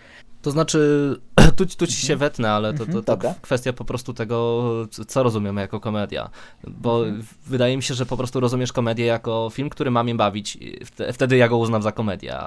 [0.41, 1.15] To znaczy,
[1.57, 2.19] tu, tu ci się mhm.
[2.19, 4.63] wetnę, ale to, to, to mhm, kwestia po prostu tego,
[5.07, 6.29] co rozumiemy jako komedia.
[6.67, 7.23] Bo mhm.
[7.45, 10.57] wydaje mi się, że po prostu rozumiesz komedię jako film, który ma mnie bawić.
[11.13, 12.37] Wtedy ja go uznam za komedię.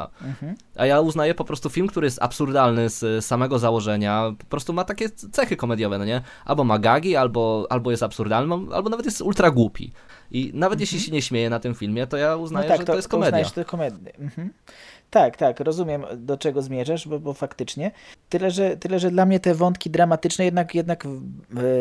[0.77, 4.33] A ja uznaję po prostu film, który jest absurdalny z samego założenia.
[4.39, 6.23] Po prostu ma takie cechy komediowe, no nie?
[6.45, 9.64] Albo ma gagi, albo, albo jest absurdalny, albo nawet jest ultra głupi.
[10.31, 12.87] I nawet jeśli się nie śmieje na tym filmie, to ja uznaję, no tak, że
[12.87, 13.29] to, to jest komedia.
[13.29, 14.13] Uznajesz, to komedia.
[14.19, 14.51] Mhm.
[15.15, 17.91] Tak, tak, rozumiem do czego zmierzasz, bo, bo faktycznie.
[18.29, 21.05] Tyle że, tyle, że dla mnie te wątki dramatyczne jednak, jednak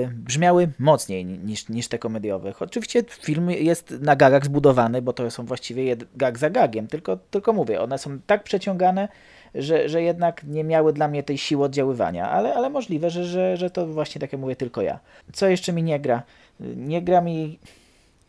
[0.10, 2.54] brzmiały mocniej niż, niż te komediowe.
[2.60, 7.54] Oczywiście film jest na gagach zbudowany, bo to są właściwie gag za gagiem, tylko, tylko
[7.54, 9.08] mówię, one są tak przeciągane,
[9.56, 13.58] że, że jednak nie miały dla mnie tej siły oddziaływania, ale, ale możliwe, że, że,
[13.58, 15.00] że to właśnie tak jak mówię tylko ja.
[15.34, 16.24] Co jeszcze mi nie gra?
[16.60, 17.60] Nie gra mi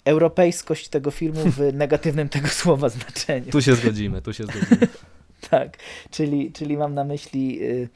[0.05, 3.53] europejskość tego filmu w negatywnym tego słowa znaczeniu.
[3.53, 4.89] Tu się zgodzimy, tu się zgodzimy.
[5.51, 5.77] tak,
[6.11, 7.89] czyli, czyli mam na myśli y,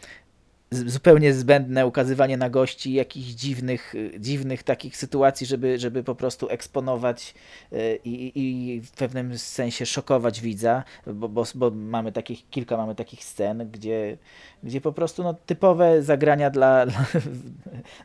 [0.71, 7.35] zupełnie zbędne ukazywanie na gości jakichś dziwnych, dziwnych takich sytuacji, żeby, żeby po prostu eksponować
[7.73, 12.95] y, i, i w pewnym sensie szokować widza, bo, bo, bo mamy takich, kilka mamy
[12.95, 14.19] takich scen, gdzie,
[14.63, 17.03] gdzie po prostu no, typowe zagrania dla, dla,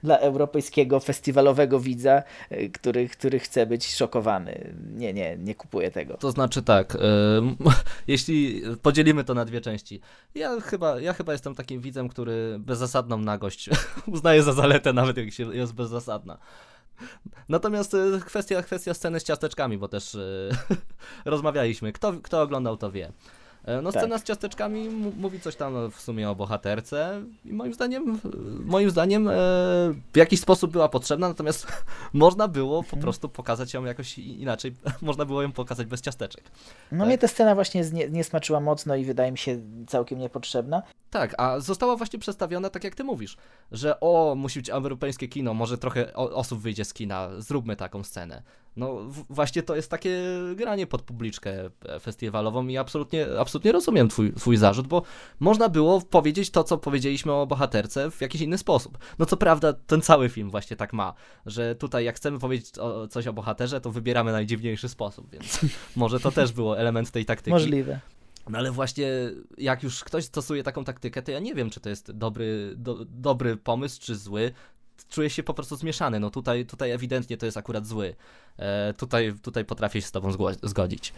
[0.04, 4.74] dla europejskiego festiwalowego widza, y, który, który chce być szokowany.
[4.94, 6.18] Nie, nie, nie kupuję tego.
[6.18, 6.98] To znaczy tak,
[8.08, 10.02] jeśli podzielimy to na dwie części,
[10.36, 13.70] ja chyba, ja chyba jestem takim widzem, który bezzasadną nagość
[14.14, 16.38] uznaję za zaletę, nawet jak się jest bezzasadna.
[17.50, 20.18] Natomiast e, kwestia, kwestia sceny z ciasteczkami, bo też
[21.26, 21.94] rozmawialiśmy.
[21.94, 23.12] Kto, kto oglądał, to wie.
[23.66, 24.22] E, no scena tak.
[24.22, 28.20] z ciasteczkami mówi coś tam w sumie o bohaterce i moim zdaniem,
[28.66, 29.32] moim zdaniem e,
[30.14, 31.68] w jakiś sposób była potrzebna, natomiast
[32.14, 33.02] można było po mhm.
[33.02, 36.44] prostu pokazać ją jakoś inaczej, można było ją pokazać bez ciasteczek.
[36.92, 37.08] No tak.
[37.08, 40.84] mnie ta scena właśnie nie, nie smaczyła mocno i wydaje mi się całkiem niepotrzebna.
[41.14, 43.38] Tak, a została właśnie przedstawiona tak jak ty mówisz,
[43.72, 48.44] że o, musi być europejskie kino, może trochę osób wyjdzie z kina, zróbmy taką scenę.
[48.76, 48.98] No
[49.30, 50.24] właśnie to jest takie
[50.56, 51.70] granie pod publiczkę
[52.02, 55.02] festiwalową i absolutnie, absolutnie rozumiem twój, twój zarzut, bo
[55.40, 58.98] można było powiedzieć to, co powiedzieliśmy o bohaterce w jakiś inny sposób.
[59.20, 61.14] No co prawda ten cały film właśnie tak ma,
[61.46, 65.60] że tutaj jak chcemy powiedzieć o, coś o bohaterze, to wybieramy najdziwniejszy sposób, więc
[65.96, 67.52] może to też było element tej taktyki.
[67.52, 68.00] Możliwe.
[68.50, 69.08] No ale właśnie
[69.58, 73.06] jak już ktoś stosuje taką taktykę, to ja nie wiem, czy to jest dobry, do,
[73.06, 74.54] dobry pomysł, czy zły.
[75.10, 76.20] Czuję się po prostu zmieszany.
[76.20, 78.16] No tutaj, tutaj ewidentnie to jest akurat zły.
[78.58, 80.32] E, tutaj, tutaj potrafię się z tobą
[80.64, 81.14] zgodzić.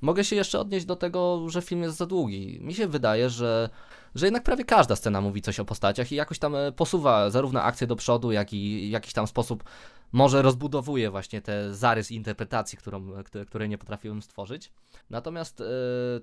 [0.00, 2.58] Mogę się jeszcze odnieść do tego, że film jest za długi.
[2.60, 3.70] Mi się wydaje, że,
[4.16, 7.62] że jednak prawie każda scena mówi coś o postaciach i jakoś tam e, posuwa zarówno
[7.62, 9.64] akcję do przodu, jak i jakiś tam sposób
[10.12, 13.12] może rozbudowuje właśnie te zarys interpretacji, którą,
[13.46, 14.72] które nie potrafiłem stworzyć.
[15.10, 15.64] Natomiast e,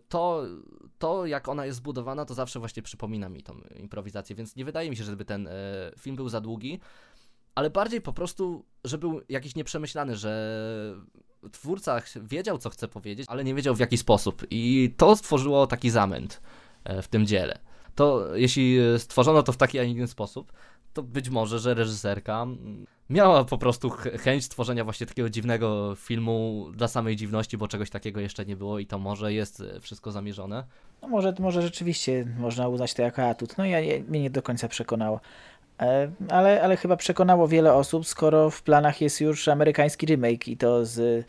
[0.09, 0.43] to,
[0.99, 4.89] to, jak ona jest zbudowana, to zawsze właśnie przypomina mi tą improwizację, więc nie wydaje
[4.89, 5.51] mi się, żeby ten e,
[5.99, 6.79] film był za długi,
[7.55, 10.63] ale bardziej po prostu, że był jakiś nieprzemyślany, że
[11.51, 14.45] twórca wiedział, co chce powiedzieć, ale nie wiedział w jaki sposób.
[14.49, 16.41] I to stworzyło taki zamęt
[16.83, 17.72] e, w tym dziele.
[17.95, 20.53] To jeśli stworzono to w taki, a inny sposób,
[20.93, 22.45] to być może, że reżyserka
[23.09, 28.19] miała po prostu chęć stworzenia właśnie takiego dziwnego filmu dla samej dziwności, bo czegoś takiego
[28.19, 30.63] jeszcze nie było i to może jest e, wszystko zamierzone.
[31.01, 33.57] No może, może rzeczywiście można uznać to jako atut.
[33.57, 35.19] No ja, ja mnie nie do końca przekonało.
[35.79, 40.57] E, ale, ale chyba przekonało wiele osób, skoro w planach jest już amerykański remake i
[40.57, 41.25] to z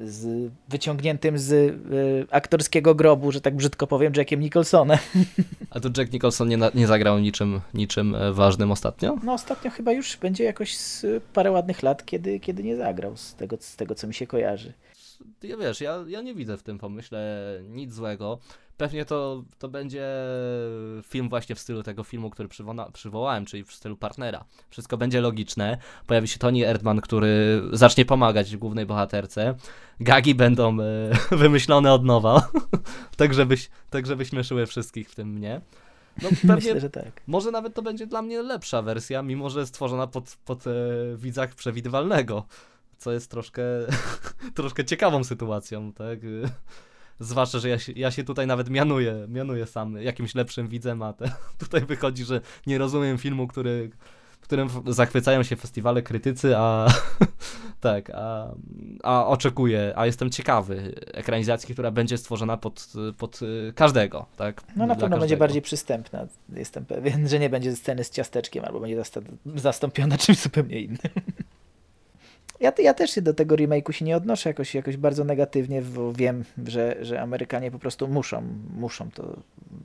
[0.00, 4.98] z wyciągniętym z y, aktorskiego grobu, że tak brzydko powiem, Jackiem Nicholsonem.
[5.70, 9.16] A to Jack Nicholson nie, nie zagrał niczym, niczym e, ważnym ostatnio?
[9.22, 10.76] No ostatnio chyba już będzie jakoś
[11.32, 14.72] parę ładnych lat, kiedy, kiedy nie zagrał, z tego, z tego co mi się kojarzy.
[15.42, 18.38] Ja wiesz, ja, ja nie widzę w tym pomyśle nic złego.
[18.76, 20.08] Pewnie to, to będzie
[21.02, 24.44] film właśnie w stylu tego filmu, który przywoła, przywołałem, czyli w stylu partnera.
[24.70, 25.78] Wszystko będzie logiczne.
[26.06, 29.54] Pojawi się Tony Erdman, który zacznie pomagać głównej bohaterce.
[30.00, 32.48] Gagi będą e, wymyślone od nowa,
[33.16, 34.04] tak, żebyś, tak
[34.42, 35.60] szyły wszystkich, w tym mnie.
[36.22, 37.22] No, pewnie, Myślę, że tak.
[37.26, 40.70] Może nawet to będzie dla mnie lepsza wersja, mimo że stworzona pod, pod e,
[41.16, 42.46] widzach przewidywalnego,
[43.04, 43.62] co jest troszkę,
[44.54, 46.18] troszkę ciekawą sytuacją, tak?
[47.18, 51.12] Zwłaszcza, że ja się, ja się tutaj nawet mianuję, mianuję sam jakimś lepszym widzem, a
[51.12, 51.32] te,
[51.64, 53.90] tutaj wychodzi, że nie rozumiem filmu, który,
[54.40, 56.86] w którym zachwycają się festiwale krytycy, a
[57.80, 58.54] tak, a,
[59.02, 63.40] a oczekuję, a jestem ciekawy ekranizacji, która będzie stworzona pod, pod
[63.74, 64.62] każdego, tak?
[64.76, 66.26] No na pewno będzie bardziej przystępna.
[66.56, 69.02] Jestem pewien, że nie będzie sceny z ciasteczkiem, albo będzie
[69.56, 70.98] zastąpiona czymś zupełnie innym.
[72.64, 76.12] Ja, ja też się do tego remake'u się nie odnoszę jakoś, jakoś bardzo negatywnie, bo
[76.12, 78.42] wiem, że, że Amerykanie po prostu muszą,
[78.76, 79.36] muszą to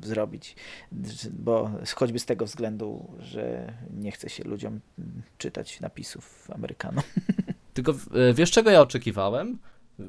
[0.04, 0.56] zrobić,
[1.32, 4.80] bo choćby z tego względu, że nie chce się ludziom
[5.38, 7.04] czytać napisów Amerykanom.
[7.74, 9.58] Tylko e, wiesz czego ja oczekiwałem?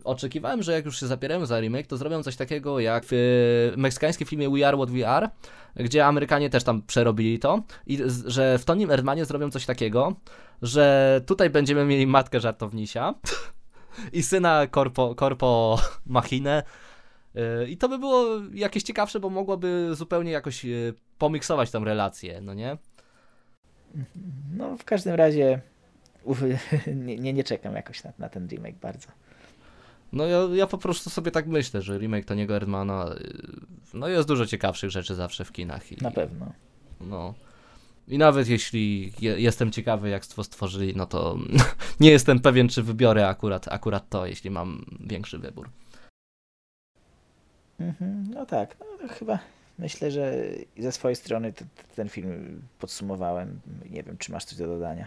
[0.05, 4.27] Oczekiwałem, że jak już się zapierają za remake, to zrobią coś takiego jak w meksykańskim
[4.27, 5.29] filmie We Are What We Are,
[5.77, 10.15] gdzie Amerykanie też tam przerobili to i że w Tonim Erdmanie zrobią coś takiego,
[10.63, 13.15] że tutaj będziemy mieli matkę żartownisia
[14.13, 16.63] i syna korpo, korpo machinę
[17.37, 18.25] y, i to by było
[18.55, 22.77] jakieś ciekawsze, bo mogłoby zupełnie jakoś y, pomiksować tą relację, no nie?
[24.57, 25.61] No w każdym razie
[27.07, 29.09] nie, nie, nie czekam jakoś na, na ten remake bardzo.
[30.13, 33.41] No ja, ja po prostu sobie tak myślę, że remake Toniego Erdmana, y,
[33.95, 35.93] no jest dużo ciekawszych rzeczy zawsze w kinach.
[35.93, 36.53] I, Na pewno.
[37.01, 37.35] No.
[38.09, 41.39] I nawet jeśli je, jestem ciekawy, jak to stworzyli, no to
[42.01, 45.69] nie jestem pewien, czy wybiorę akurat, akurat to, jeśli mam większy wybór.
[47.81, 49.39] Mhm, no tak, no chyba
[49.79, 50.35] myślę, że
[50.79, 51.53] ze swojej strony
[51.97, 53.61] ten film podsumowałem.
[53.91, 55.07] Nie wiem, czy masz coś do dodania.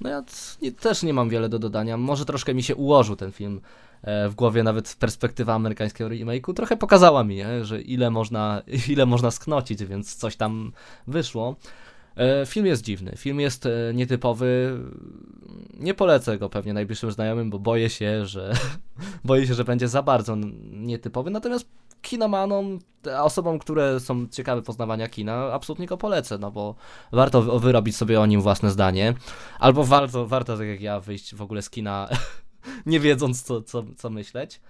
[0.00, 0.24] No ja
[0.62, 1.96] nie, też nie mam wiele do dodania.
[1.96, 3.60] Może troszkę mi się ułożył ten film
[4.02, 9.84] w głowie, nawet perspektywa amerykańskiego remake'u trochę pokazała mi, że ile można, ile można sknocić,
[9.84, 10.72] więc coś tam
[11.06, 11.56] wyszło.
[12.16, 14.80] E, film jest dziwny, film jest e, nietypowy.
[15.74, 18.52] Nie polecę go pewnie najbliższym znajomym, bo boję się, że
[19.24, 20.36] boję się, że będzie za bardzo
[20.72, 21.30] nietypowy.
[21.30, 21.68] Natomiast
[22.02, 22.78] kinomanom,
[23.18, 26.74] osobom, które są ciekawe poznawania kina, absolutnie go polecę, no bo
[27.12, 29.14] warto wyrobić sobie o nim własne zdanie.
[29.58, 32.08] Albo warto, warto tak jak ja, wyjść w ogóle z kina
[32.86, 34.60] nie wiedząc, co, co, co myśleć.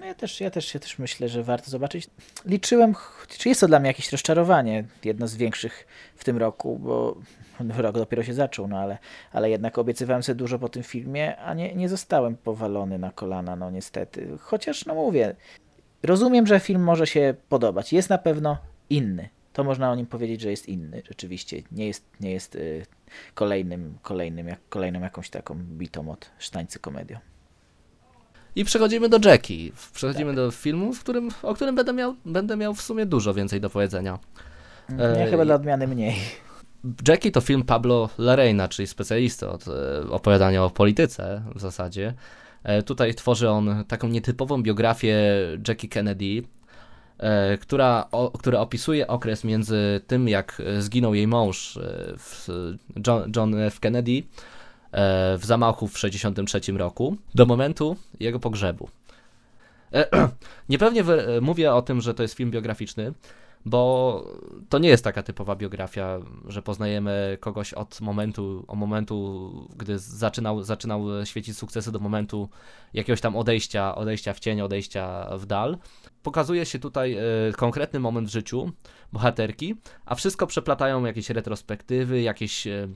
[0.00, 2.10] No ja też, ja, też, ja też myślę, że warto zobaczyć.
[2.46, 2.94] Liczyłem,
[3.28, 7.16] czy jest to dla mnie jakieś rozczarowanie, jedno z większych w tym roku, bo
[7.82, 8.98] rok dopiero się zaczął, no ale,
[9.32, 13.56] ale jednak obiecywałem sobie dużo po tym filmie, a nie, nie zostałem powalony na kolana,
[13.56, 14.28] no niestety.
[14.40, 15.36] Chociaż, no mówię,
[16.02, 17.92] rozumiem, że film może się podobać.
[17.92, 18.58] Jest na pewno
[18.90, 19.28] inny.
[19.60, 21.62] To można o nim powiedzieć, że jest inny, rzeczywiście.
[21.72, 22.86] Nie jest, nie jest y,
[23.34, 27.18] kolejnym, kolejnym, jak, kolejną jakąś taką bitą od sztańcy komedią.
[28.56, 29.72] I przechodzimy do Jackie.
[29.94, 30.36] Przechodzimy tak.
[30.36, 33.70] do filmu, w którym, o którym będę miał, będę miał w sumie dużo więcej do
[33.70, 34.18] powiedzenia.
[34.98, 36.14] Ja e, chyba dla odmiany mniej.
[37.08, 42.14] Jackie to film Pablo Larreina, czyli specjalisty od e, opowiadania o polityce w zasadzie.
[42.62, 45.16] E, tutaj tworzy on taką nietypową biografię
[45.68, 46.42] Jackie Kennedy,
[47.60, 52.14] która, o, która opisuje okres między tym, jak zginął jej mąż e,
[53.06, 53.80] John, John F.
[53.80, 54.22] Kennedy
[55.38, 58.88] w zamachu w 1963 roku, do momentu jego pogrzebu.
[60.68, 61.04] Niepewnie
[61.40, 63.12] mówię o tym, że to jest film biograficzny,
[63.64, 64.24] bo
[64.68, 66.18] to nie jest taka typowa biografia,
[66.48, 72.48] że poznajemy kogoś od momentu, od momentu, gdy zaczynał, zaczynał świecić sukcesy do momentu
[72.94, 75.78] jakiegoś tam odejścia, odejścia w cień, odejścia w dal.
[76.22, 77.16] Pokazuje się tutaj
[77.48, 78.72] y, konkretny moment w życiu
[79.12, 79.74] bohaterki,
[80.06, 82.88] a wszystko przeplatają jakieś retrospektywy, jakieś y,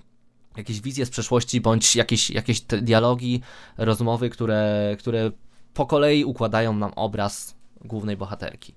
[0.57, 3.41] jakieś wizje z przeszłości, bądź jakieś, jakieś dialogi,
[3.77, 5.31] rozmowy, które, które
[5.75, 8.75] po kolei układają nam obraz głównej bohaterki.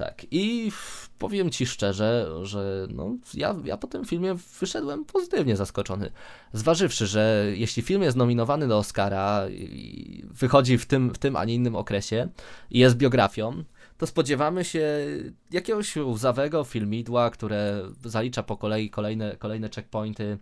[0.00, 0.72] Tak, i
[1.18, 6.10] powiem ci szczerze, że no, ja, ja po tym filmie wyszedłem pozytywnie zaskoczony.
[6.52, 11.44] Zważywszy, że jeśli film jest nominowany do Oscara i wychodzi w tym, w tym, a
[11.44, 12.28] nie innym okresie
[12.70, 13.64] i jest biografią,
[13.98, 15.06] to spodziewamy się
[15.50, 20.38] jakiegoś łzawego filmidła, które zalicza po kolei kolejne, kolejne checkpointy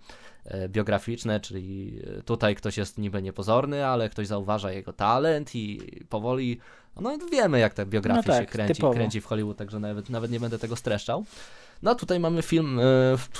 [0.68, 6.60] biograficzne, czyli tutaj ktoś jest niby niepozorny, ale ktoś zauważa jego talent i powoli
[7.00, 10.30] no wiemy, jak ta biografia no tak, się kręci, kręci w Hollywood, także nawet, nawet
[10.30, 11.24] nie będę tego streszczał.
[11.82, 12.82] No tutaj mamy film, y,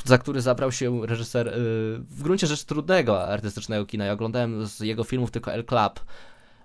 [0.04, 1.52] za który zabrał się reżyser
[1.98, 4.04] w gruncie rzeczy trudnego artystycznego kina.
[4.04, 6.00] Ja oglądałem z jego filmów tylko El Club.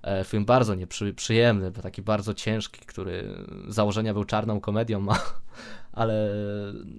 [0.04, 5.06] E, film bardzo nieprzyjemny, taki bardzo ciężki, który założenia był czarną komedią,
[5.92, 6.30] ale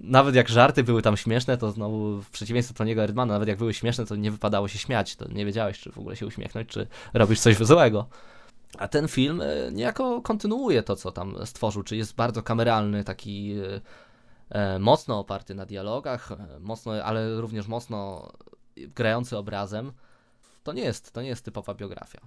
[0.03, 3.57] nawet jak żarty były tam śmieszne, to znowu w przeciwieństwie do niego Erdmana, nawet jak
[3.57, 6.69] były śmieszne, to nie wypadało się śmiać, to nie wiedziałeś, czy w ogóle się uśmiechnąć,
[6.69, 8.05] czy robisz coś złego.
[8.77, 13.55] A ten film e, niejako kontynuuje to, co tam stworzył, czy jest bardzo kameralny, taki
[14.49, 18.31] e, mocno oparty na dialogach, mocno, ale również mocno
[18.77, 19.91] grający obrazem.
[20.63, 22.19] To nie jest, to nie jest typowa biografia.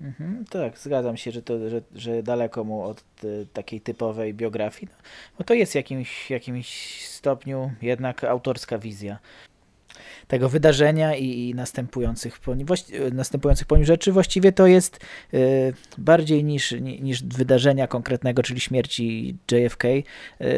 [0.00, 4.88] Mhm, tak, zgadzam się, że, to, że, że daleko mu od y, takiej typowej biografii.
[4.92, 4.98] No,
[5.38, 9.18] no to jest w jakimś, jakimś stopniu jednak autorska wizja
[10.28, 12.52] tego wydarzenia i, i następujących, po,
[13.12, 14.12] następujących po nim rzeczy.
[14.12, 15.00] Właściwie to jest
[15.34, 20.04] y, bardziej niż, niż wydarzenia konkretnego, czyli śmierci JFK, y,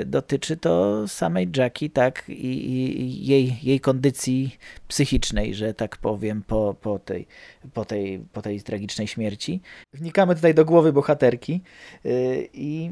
[0.06, 4.56] dotyczy to samej Jackie, tak, i, i, jej, jej kondycji
[4.88, 7.26] psychicznej, że tak powiem, po, po, tej,
[7.74, 9.60] po, tej, po tej tragicznej śmierci.
[9.92, 11.60] Wnikamy tutaj do głowy bohaterki
[12.06, 12.90] y, i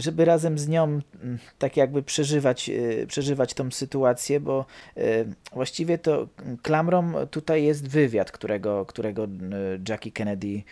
[0.00, 5.02] żeby razem z nią mm, tak jakby przeżywać, y, przeżywać tą sytuację, bo y,
[5.52, 6.28] właściwie to
[6.62, 9.28] klamrą tutaj jest wywiad, którego, którego y,
[9.88, 10.62] Jackie Kennedy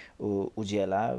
[0.54, 1.14] udziela.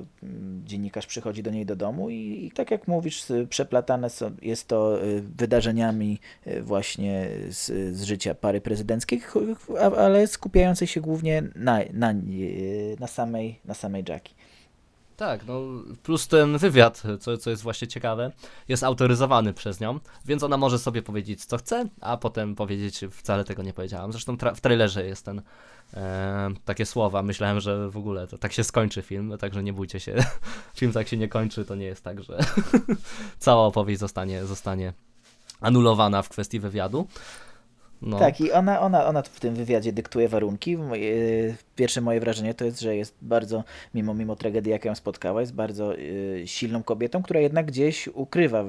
[0.65, 4.99] Dziennikarz przychodzi do niej do domu i, i tak jak mówisz, przeplatane są, jest to
[5.21, 6.19] wydarzeniami
[6.61, 9.21] właśnie z, z życia pary prezydenckiej,
[9.97, 12.13] ale skupiającej się głównie na, na,
[12.99, 14.33] na, samej, na samej Jackie.
[15.19, 15.62] Tak, no
[16.03, 18.32] plus ten wywiad, co, co jest właśnie ciekawe,
[18.67, 23.43] jest autoryzowany przez nią, więc ona może sobie powiedzieć co chce, a potem powiedzieć wcale
[23.43, 24.12] tego nie powiedziałam.
[24.12, 25.41] Zresztą tra w trailerze jest ten
[25.93, 27.23] e, takie słowa.
[27.23, 30.15] Myślałem, że w ogóle to tak się skończy film, także nie bójcie się.
[30.79, 32.39] film tak się nie kończy, to nie jest tak, że
[33.39, 34.93] cała opowieść zostanie, zostanie
[35.62, 37.08] anulowana w kwestii wywiadu.
[38.01, 38.19] No.
[38.19, 40.77] Tak, i ona, ona, ona w tym wywiadzie dyktuje warunki.
[41.75, 45.53] Pierwsze moje wrażenie to jest, że jest bardzo, mimo, mimo tragedii, jaką ją spotkała, jest
[45.53, 48.63] bardzo y, silną kobietą, która jednak gdzieś ukrywa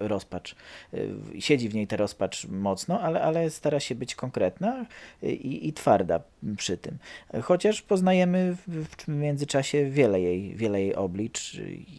[0.00, 0.56] rozpacz.
[0.94, 4.86] Y, siedzi w niej ta rozpacz mocno, ale, ale stara się być konkretna
[5.22, 6.20] i, i twarda
[6.56, 6.98] przy tym.
[7.42, 11.54] Chociaż poznajemy w, międzyczasie wiele jej, wiele jej oblicz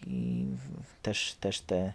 [0.08, 0.46] i
[1.02, 1.94] też, też te Y,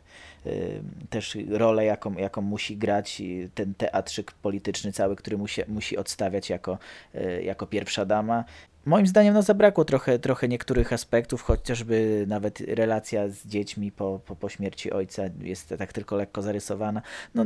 [1.11, 3.23] też rolę, jaką, jaką musi grać
[3.55, 6.79] ten teatrzyk polityczny cały, który musi, musi odstawiać jako,
[7.15, 8.45] y, jako pierwsza dama.
[8.85, 14.37] Moim zdaniem no, zabrakło trochę, trochę niektórych aspektów, chociażby nawet relacja z dziećmi po, po,
[14.37, 17.03] po śmierci ojca jest tak tylko lekko zarysowana.
[17.35, 17.45] No,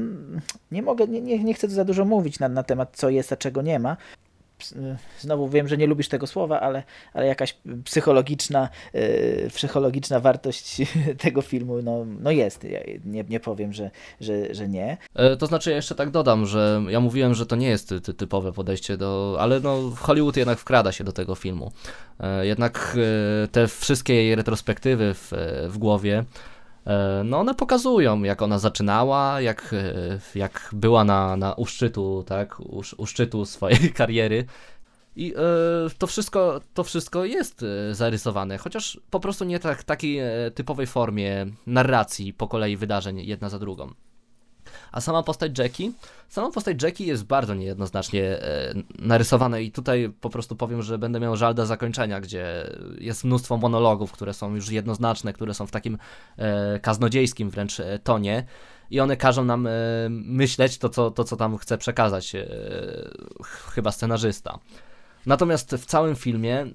[0.71, 3.33] nie mogę, nie, nie, nie chcę tu za dużo mówić na, na temat, co jest,
[3.33, 3.97] a czego nie ma
[5.21, 10.77] znowu wiem, że nie lubisz tego słowa, ale, ale jakaś psychologiczna, yy, psychologiczna wartość
[11.25, 12.65] tego filmu no, no jest.
[12.65, 14.97] Ja nie, nie powiem, że, że, że nie.
[15.15, 18.15] E, to znaczy ja jeszcze tak dodam, że ja mówiłem, że to nie jest ty,
[18.15, 21.73] typowe podejście do, ale no Hollywood jednak wkrada się do tego filmu.
[22.21, 22.97] E, jednak
[23.45, 25.33] e, te wszystkie jej retrospektywy w,
[25.69, 26.25] w głowie
[27.25, 32.57] no one pokazują, jak ona zaczynała, jak, e, jak była na, na u szczytu, tak,
[33.45, 34.45] swojej kariery.
[35.17, 35.39] I e,
[35.99, 40.21] to, wszystko, to wszystko jest zarysowane, chociaż po prostu nie tak takiej
[40.55, 43.95] typowej formie narracji po kolei wydarzeń jedna za drugą.
[44.95, 45.93] A sama postać Jackie,
[46.29, 51.21] sama postać Jackie jest bardzo niejednoznacznie e, narysowana i tutaj po prostu powiem, że będę
[51.21, 55.71] miał żal do zakończenia, gdzie jest mnóstwo monologów, które są już jednoznaczne, które są w
[55.71, 55.99] takim
[56.37, 58.47] e, kaznodziejskim wręcz e, tonie
[58.91, 59.69] i one każą nam
[60.11, 62.33] myśleć to co, to, co tam chce przekazać
[63.75, 64.59] chyba scenarzysta.
[65.27, 66.67] Natomiast w całym filmie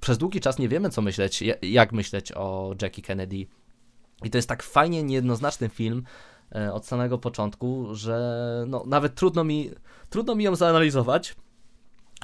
[0.00, 3.46] przez długi czas nie wiemy, co myśleć, jak myśleć o Jackie Kennedy.
[4.24, 6.04] I to jest tak fajnie niejednoznaczny film,
[6.72, 9.70] od samego początku, że no, nawet trudno mi,
[10.10, 11.36] trudno mi ją zanalizować.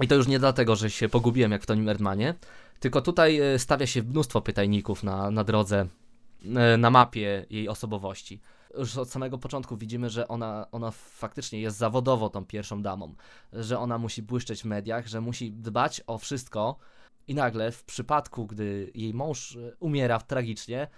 [0.00, 2.34] I to już nie dlatego, że się pogubiłem jak w Tonim Erdmanie,
[2.80, 5.86] tylko tutaj e, stawia się mnóstwo pytajników na, na drodze,
[6.56, 8.40] e, na mapie jej osobowości.
[8.78, 13.14] Już od samego początku widzimy, że ona, ona faktycznie jest zawodowo tą pierwszą damą,
[13.52, 16.76] że ona musi błyszczeć w mediach, że musi dbać o wszystko
[17.28, 20.88] i nagle w przypadku, gdy jej mąż umiera tragicznie,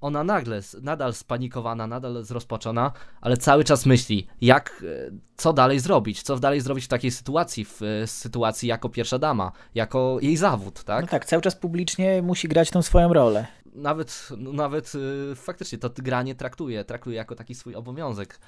[0.00, 6.22] ona nagle, nadal spanikowana, nadal zrozpaczona, ale cały czas myśli, jak, e, co dalej zrobić,
[6.22, 10.84] co dalej zrobić w takiej sytuacji, w e, sytuacji jako pierwsza dama, jako jej zawód,
[10.84, 11.04] tak?
[11.04, 13.46] No tak, cały czas publicznie musi grać tą swoją rolę.
[13.74, 14.92] Nawet, no nawet
[15.32, 18.40] e, faktycznie to granie traktuje, traktuje jako taki swój obowiązek,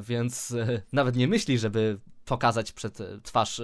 [0.00, 0.54] więc
[0.92, 3.62] nawet nie myśli, żeby pokazać przed twarz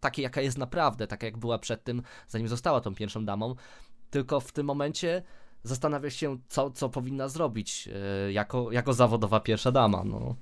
[0.00, 3.54] takiej, jaka jest naprawdę, taka jak była przed tym, zanim została tą pierwszą damą,
[4.10, 5.22] tylko w tym momencie
[5.62, 10.04] zastanawia się, co, co powinna zrobić e, jako, jako zawodowa pierwsza dama.
[10.04, 10.36] No.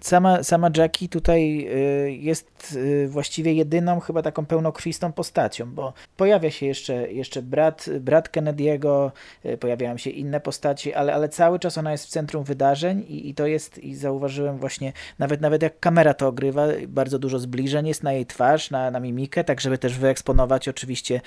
[0.00, 1.68] Sama, sama Jackie tutaj
[2.06, 7.86] y, jest y, właściwie jedyną chyba taką pełnokrwistą postacią, bo pojawia się jeszcze, jeszcze brat,
[8.00, 9.10] brat Kennedy'ego,
[9.44, 13.28] y, pojawiają się inne postaci, ale, ale cały czas ona jest w centrum wydarzeń i,
[13.28, 17.88] i to jest, i zauważyłem właśnie, nawet, nawet jak kamera to ogrywa, bardzo dużo zbliżeń
[17.88, 21.20] jest na jej twarz, na, na mimikę, tak żeby też wyeksponować oczywiście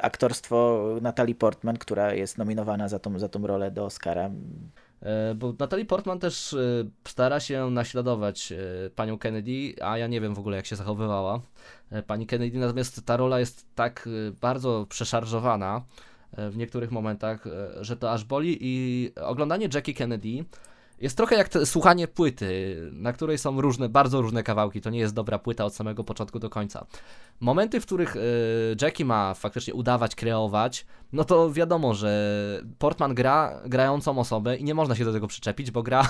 [0.00, 4.30] aktorstwo Natalie Portman, która jest nominowana za tą, za tą rolę do Oscara.
[5.02, 6.58] E, bo Natalie Portman też e,
[7.08, 8.56] stara się naśladować e,
[8.90, 11.40] panią Kennedy, a ja nie wiem w ogóle jak się zachowywała.
[12.06, 14.08] Pani Kennedy, natomiast ta rola jest tak
[14.40, 15.84] bardzo przeszarżowana
[16.32, 17.44] w niektórych momentach,
[17.80, 20.44] że to aż boli i oglądanie Jackie Kennedy
[21.02, 24.80] jest trochę jak słuchanie płyty, na której są różne, bardzo różne kawałki.
[24.80, 26.86] To nie jest dobra płyta od samego początku do końca.
[27.40, 28.20] Momenty, w których y,
[28.82, 34.74] Jackie ma faktycznie udawać, kreować, no to wiadomo, że Portman gra grającą osobę i nie
[34.74, 36.08] można się do tego przyczepić, bo gra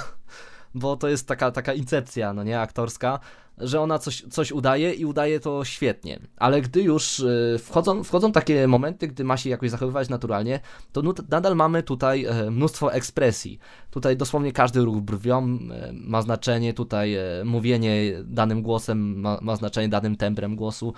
[0.74, 3.20] bo to jest taka, taka incepcja, no nie, aktorska,
[3.58, 6.20] że ona coś, coś udaje i udaje to świetnie.
[6.36, 10.60] Ale gdy już y, wchodzą, wchodzą takie momenty, gdy ma się jakoś zachowywać naturalnie,
[10.92, 13.58] to nadal mamy tutaj e, mnóstwo ekspresji.
[13.90, 19.56] Tutaj dosłownie każdy ruch brwią e, ma znaczenie, tutaj e, mówienie danym głosem ma, ma
[19.56, 20.94] znaczenie, danym tembrem głosu.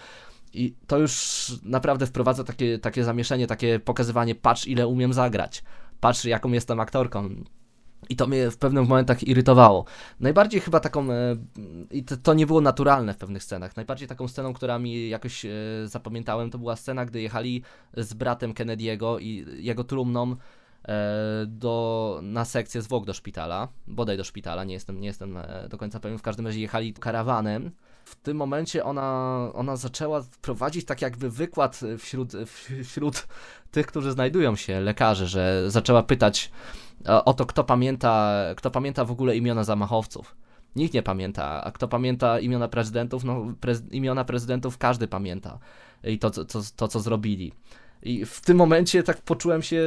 [0.53, 5.65] I to już naprawdę wprowadza takie, takie zamieszanie, takie pokazywanie, patrz ile umiem zagrać,
[6.01, 7.31] patrz jaką jestem aktorką.
[8.09, 9.85] I to mnie w pewnych momentach irytowało.
[10.21, 11.37] Najbardziej chyba taką, e,
[11.91, 15.51] i to, nie było naturalne w pewnych scenach, najbardziej taką sceną, która mi jakoś e,
[15.85, 17.63] zapamiętałem, to była scena, gdy jechali
[17.97, 20.37] z bratem Kennedy'ego i jego trumną
[20.89, 25.39] e, do, na sekcję zwłok do szpitala, bodaj do szpitala, nie jestem, nie jestem
[25.69, 27.71] do końca pewien, w każdym razie jechali karawanem.
[28.15, 32.33] W tym momencie ona, ona zaczęła prowadzić tak jakby wykład wśród,
[32.85, 33.27] wśród
[33.71, 36.51] tych, którzy znajdują się, lekarzy, że zaczęła pytać
[37.25, 40.37] o to, kto pamięta, kto pamięta w ogóle imiona zamachowców.
[40.77, 45.59] Nikt nie pamięta, a kto pamięta imiona prezydentów, no prez, imiona prezydentów każdy pamięta
[46.05, 46.45] i to, to,
[46.77, 47.53] to, co zrobili.
[48.05, 49.83] I w tym momencie tak poczułem się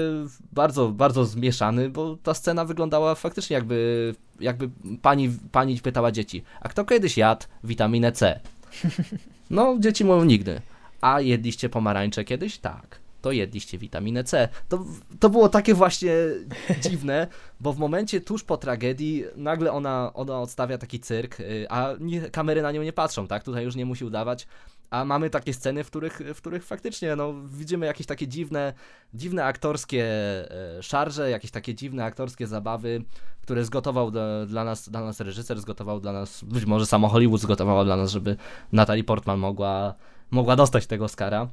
[0.51, 4.69] bardzo, bardzo zmieszany, bo ta scena wyglądała faktycznie jakby, jakby
[5.01, 8.39] pani, pani pytała dzieci, a kto kiedyś jadł witaminę C?
[9.49, 10.61] No, dzieci mówią nigdy.
[11.01, 12.57] A jedliście pomarańcze kiedyś?
[12.57, 14.49] Tak to jedliście witaminę C.
[14.69, 14.85] To,
[15.19, 16.13] to było takie właśnie
[16.89, 17.27] dziwne,
[17.59, 22.21] bo w momencie tuż po tragedii nagle ona, ona odstawia taki cyrk, y, a nie,
[22.21, 23.43] kamery na nią nie patrzą, tak?
[23.43, 24.47] Tutaj już nie musi udawać.
[24.89, 28.73] A mamy takie sceny, w których, w których faktycznie no, widzimy jakieś takie dziwne,
[29.13, 30.05] dziwne aktorskie
[30.51, 33.03] e, szarże, jakieś takie dziwne aktorskie zabawy,
[33.41, 37.41] które zgotował do, dla, nas, dla nas reżyser, zgotował dla nas, być może samo Hollywood
[37.41, 38.37] zgotowało dla nas, żeby
[38.71, 39.93] Natalie Portman mogła,
[40.31, 41.47] mogła dostać tego Oscara.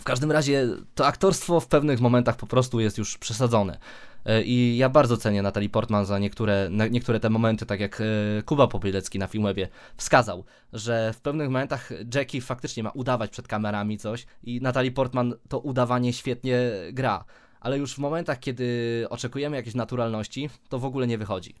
[0.00, 3.78] W każdym razie to aktorstwo w pewnych momentach po prostu jest już przesadzone.
[4.26, 8.04] E, I ja bardzo cenię Natalie Portman za niektóre, niektóre te momenty, tak jak e,
[8.42, 13.98] Kuba Popielecki na Filmwebie wskazał, że w pewnych momentach Jackie faktycznie ma udawać przed kamerami
[13.98, 16.58] coś i Natalie Portman to udawanie świetnie
[16.92, 17.24] gra.
[17.60, 21.54] Ale już w momentach, kiedy oczekujemy jakiejś naturalności, to w ogóle nie wychodzi.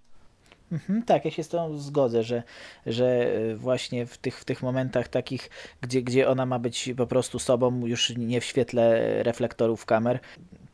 [0.72, 2.42] Mhm, tak, ja się z tą zgodzę, że,
[2.86, 5.50] że e, właśnie w tych, w tych momentach takich,
[5.80, 10.20] gdzie, gdzie ona ma być po prostu sobą, już nie w świetle reflektorów kamer,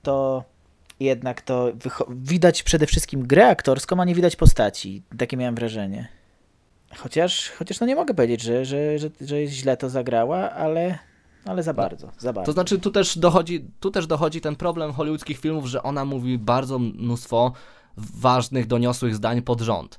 [0.02, 0.44] to
[1.00, 1.72] jednak to
[2.08, 5.02] widać przede wszystkim grę aktorską, a nie widać postaci.
[5.18, 6.08] Takie miałem wrażenie.
[6.96, 10.98] Chociaż, chociaż no nie mogę powiedzieć, że, że, że, że źle to zagrała, ale,
[11.44, 12.46] ale za bardzo, za bardzo.
[12.46, 16.38] To znaczy tu też dochodzi, tu też dochodzi ten problem hollywoodzkich filmów, że ona mówi
[16.38, 17.52] bardzo mnóstwo
[17.96, 19.98] ważnych, doniosłych zdań pod rząd.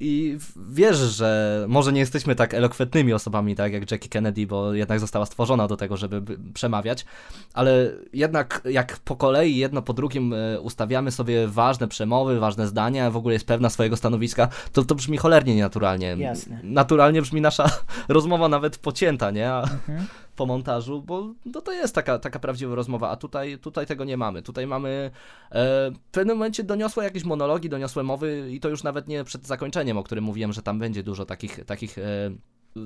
[0.00, 0.38] I
[0.70, 5.26] wiesz, że może nie jesteśmy tak elokwentnymi osobami, tak jak Jackie Kennedy, bo jednak została
[5.26, 7.04] stworzona do tego, żeby przemawiać,
[7.54, 13.10] ale jednak jak po kolei, jedno po drugim e, ustawiamy sobie ważne przemowy, ważne zdania,
[13.10, 16.16] w ogóle jest pewna swojego stanowiska, to, to brzmi cholernie nienaturalnie.
[16.18, 16.60] Jasne.
[16.62, 17.70] Naturalnie brzmi nasza
[18.08, 19.52] rozmowa nawet pocięta, nie?
[19.52, 20.06] A, mhm
[20.36, 24.16] po montażu, bo no to jest taka, taka prawdziwa rozmowa, a tutaj, tutaj tego nie
[24.16, 24.42] mamy.
[24.42, 25.10] Tutaj mamy
[25.50, 29.46] e, w pewnym momencie doniosłe jakieś monologi, doniosłe mowy i to już nawet nie przed
[29.46, 32.02] zakończeniem, o którym mówiłem, że tam będzie dużo takich, takich, e,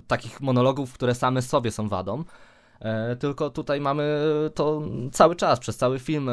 [0.07, 2.24] takich monologów, które same sobie są wadą.
[2.81, 4.20] E, tylko tutaj mamy
[4.55, 6.33] to cały czas, przez cały film, e,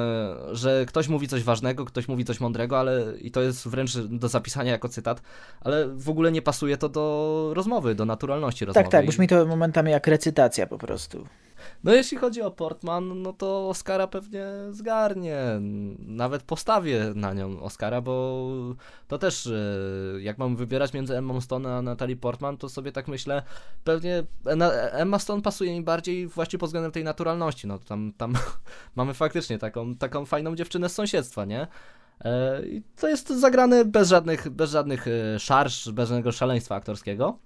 [0.52, 4.28] że ktoś mówi coś ważnego, ktoś mówi coś mądrego, ale i to jest wręcz do
[4.28, 5.22] zapisania jako cytat,
[5.62, 8.84] ale w ogóle nie pasuje to do rozmowy, do naturalności rozmowy.
[8.84, 11.26] Tak, tak, brzmi to momentami jak recytacja po prostu.
[11.84, 15.38] No jeśli chodzi o Portman, no to Oscara pewnie zgarnie.
[16.00, 18.48] Nawet postawię na nią Oscara, bo
[19.08, 23.08] to też, e, jak mam wybierać między Emma Stone a Natalie Portman, to sobie tak
[23.08, 23.44] myślę,
[23.84, 24.24] pewnie
[24.92, 27.68] Emma Stone pasuje mi bardziej właśnie pod względem tej naturalności.
[27.68, 28.34] No tam, tam
[28.96, 31.68] mamy faktycznie taką, taką fajną dziewczynę z sąsiedztwa, nie?
[32.22, 37.40] E, I to jest zagrane bez żadnych, bez żadnych e, szarż, bez żadnego szaleństwa aktorskiego.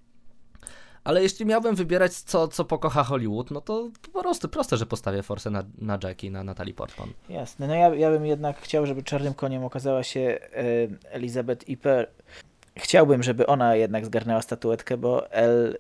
[1.08, 5.24] Ale jeśli miałbym wybierać, co, co pokocha Hollywood, no to po prostu proste, że postawię
[5.24, 7.10] forsę na, na Jackie, na Natalie Portman.
[7.30, 10.40] Jasne, no ja, ja bym jednak chciał, żeby czarnym koniem okazała się e,
[11.12, 12.10] Elizabeth Iper.
[12.78, 15.78] Chciałbym, żeby ona jednak zgarnęła statuetkę, bo El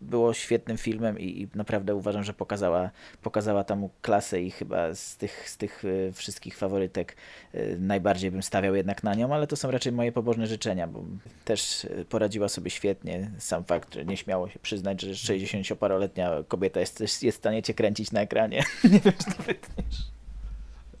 [0.00, 2.90] było świetnym filmem i, i, naprawdę uważam, że pokazała,
[3.22, 7.16] pokazała tam klasę i chyba z tych, z tych y, wszystkich faworytek
[7.54, 11.04] y, najbardziej bym stawiał jednak na nią, ale to są raczej moje pobożne życzenia, bo
[11.44, 13.30] też y, poradziła sobie świetnie.
[13.38, 17.74] Sam fakt, że nie śmiało się przyznać, że 60-paroletnia kobieta jest, jest w stanie cię
[17.74, 18.62] kręcić na ekranie.
[18.92, 19.96] nie wiem, czy to wytniesz.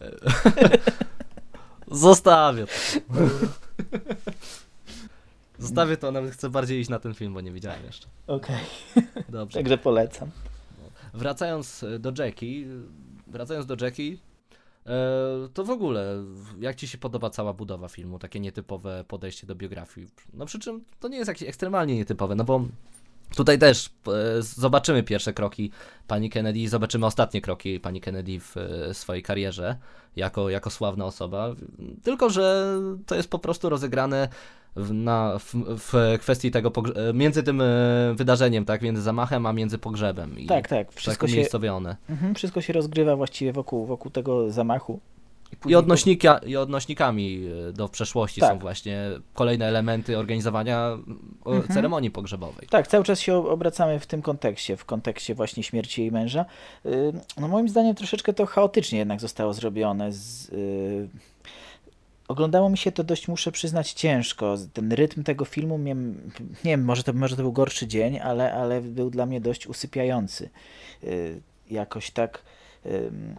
[1.90, 2.66] Zostawię.
[5.58, 8.08] Zostawię to, nawet chcę bardziej iść na ten film, bo nie widziałem jeszcze.
[8.26, 8.56] Okej.
[8.96, 9.24] Okay.
[9.28, 9.58] Dobrze.
[9.60, 10.30] Także polecam.
[11.14, 12.66] Wracając e, do Jackie,
[13.26, 14.18] wracając do Jackie,
[14.86, 16.24] e, to w ogóle,
[16.60, 20.08] jak Ci się podoba cała budowa filmu, takie nietypowe podejście do biografii?
[20.34, 22.64] No przy czym to nie jest jakieś ekstremalnie nietypowe, no bo
[23.36, 25.70] Tutaj też e, zobaczymy pierwsze kroki
[26.06, 28.54] pani Kennedy i zobaczymy ostatnie kroki pani Kennedy w
[28.92, 29.76] swojej karierze
[30.16, 31.54] jako, jako sławna osoba.
[32.02, 32.76] Tylko, że
[33.06, 34.28] to jest po prostu rozegrane
[34.76, 36.72] w, na, w, w kwestii tego,
[37.08, 37.62] e, między tym
[38.14, 40.38] wydarzeniem, tak, między zamachem, a między pogrzebem.
[40.38, 40.92] I tak, tak.
[40.92, 41.42] Wszystko się,
[42.08, 45.00] mhm, wszystko się rozgrywa właściwie wokół, wokół tego zamachu.
[45.66, 48.50] I, I, odnośnika, I odnośnikami e, do przeszłości tak.
[48.50, 50.98] są właśnie kolejne elementy organizowania
[51.46, 51.74] mhm.
[51.74, 52.68] ceremonii pogrzebowej.
[52.70, 56.44] Tak, cały czas się obracamy w tym kontekście, w kontekście właśnie śmierci jej męża.
[56.86, 60.12] Y, no moim zdaniem troszeczkę to chaotycznie jednak zostało zrobione.
[60.12, 61.08] Z, yy...
[62.28, 64.56] Oglądało mi się to dość, muszę przyznać, ciężko.
[64.72, 65.94] Ten rytm tego filmu, nie
[66.64, 70.50] wiem, może to, może to był gorszy dzień, ale, ale był dla mnie dość usypiający.
[71.02, 72.42] Yy, jakoś tak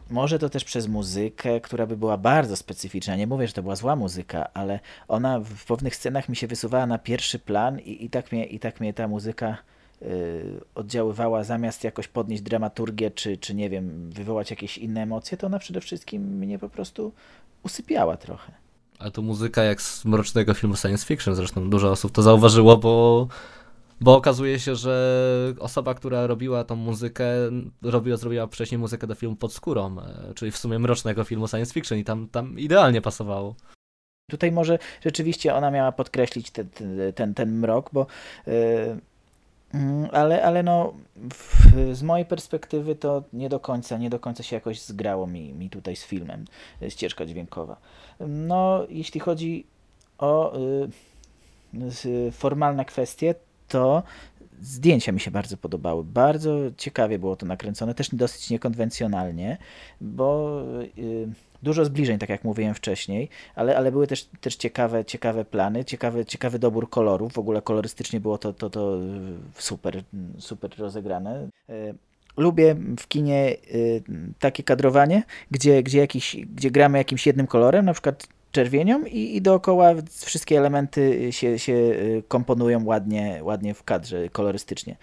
[0.10, 3.16] może to też przez muzykę, która by była bardzo specyficzna.
[3.16, 6.86] Nie mówię, że to była zła muzyka, ale ona w pewnych scenach mi się wysuwała
[6.86, 9.58] na pierwszy plan i, i, tak, mnie, i tak mnie ta muzyka
[10.02, 15.48] y, oddziaływała zamiast jakoś podnieść dramaturgię, czy, czy nie wiem, wywołać jakieś inne emocje, to
[15.48, 17.14] ona przede wszystkim mnie po prostu
[17.64, 18.67] usypiała trochę.
[19.00, 23.28] A to muzyka jak z mrocznego filmu science fiction, zresztą dużo osób to zauważyło, bo
[24.02, 27.26] bo okazuje się, że osoba, która robiła tą muzykę,
[27.82, 31.74] robiła, zrobiła wcześniej muzykę do filmu Pod skórą, e, czyli w sumie mrocznego filmu science
[31.74, 33.56] fiction i tam, tam idealnie pasowało.
[34.32, 36.70] Tutaj może rzeczywiście ona miała podkreślić ten,
[37.16, 38.08] ten, ten mrok, bo
[38.48, 38.54] yy,
[40.12, 44.56] ale, ale no w, z mojej perspektywy to nie do końca, nie do końca się
[44.56, 46.46] jakoś zgrało mi, mi tutaj z filmem,
[46.82, 47.78] e, ścieżka dźwiękowa.
[48.20, 49.66] No, jeśli chodzi
[50.18, 50.60] o
[51.74, 53.36] yy, formalne kwestie,
[53.68, 54.04] to
[54.62, 56.04] zdjęcia mi się bardzo podobały.
[56.04, 59.58] Bardzo ciekawie było to nakręcone, też dosyć niekonwencjonalnie,
[60.02, 60.62] bo
[60.98, 61.30] yy,
[61.64, 66.26] dużo zbliżeń, tak jak mówiłem wcześniej, ale, ale były też, też ciekawe, ciekawe plany, ciekawy,
[66.26, 67.34] ciekawy dobór kolorów.
[67.34, 68.98] W ogóle kolorystycznie było to, to, to
[69.58, 70.04] super,
[70.40, 71.50] super rozegrane.
[71.68, 71.96] Yy,
[72.38, 74.04] lubię w kinie y,
[74.40, 79.42] takie kadrowanie, gdzie, gdzie, jakiś, gdzie gramy jakimś jednym kolorem, na przykład czerwienią i, i
[79.42, 84.96] dookoła wszystkie elementy się, się y, komponują ładnie, ładnie w kadrze kolorystycznie.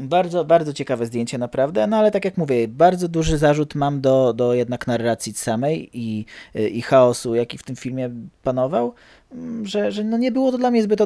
[0.00, 4.32] Bardzo, bardzo ciekawe zdjęcie naprawdę, no ale tak jak mówię, bardzo duży zarzut mam do,
[4.32, 6.24] do jednak narracji samej i,
[6.56, 8.10] y, i chaosu, jaki w tym filmie
[8.42, 8.94] panował,
[9.32, 11.00] mm, że, że no nie było to dla mnie zbyt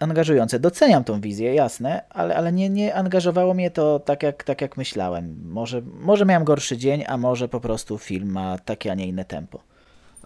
[0.00, 0.60] angażujące.
[0.60, 4.76] Doceniam tą wizję, jasne, ale, ale nie, nie angażowało mnie to tak jak, tak jak
[4.76, 5.36] myślałem.
[5.44, 9.24] Może, może miałem gorszy dzień, a może po prostu film ma takie, a nie inne
[9.24, 9.75] tempo.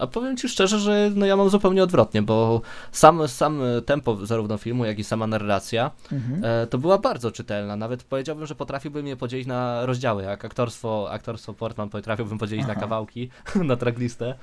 [0.01, 4.57] A powiem ci szczerze, że no ja mam zupełnie odwrotnie, bo sam, sam tempo zarówno
[4.57, 6.41] filmu, jak i sama narracja mhm.
[6.45, 7.75] e, to była bardzo czytelna.
[7.75, 12.73] Nawet powiedziałbym, że potrafiłbym je podzielić na rozdziały, jak aktorstwo, aktorstwo Portman potrafiłbym podzielić Aha.
[12.73, 14.35] na kawałki, na tracklistę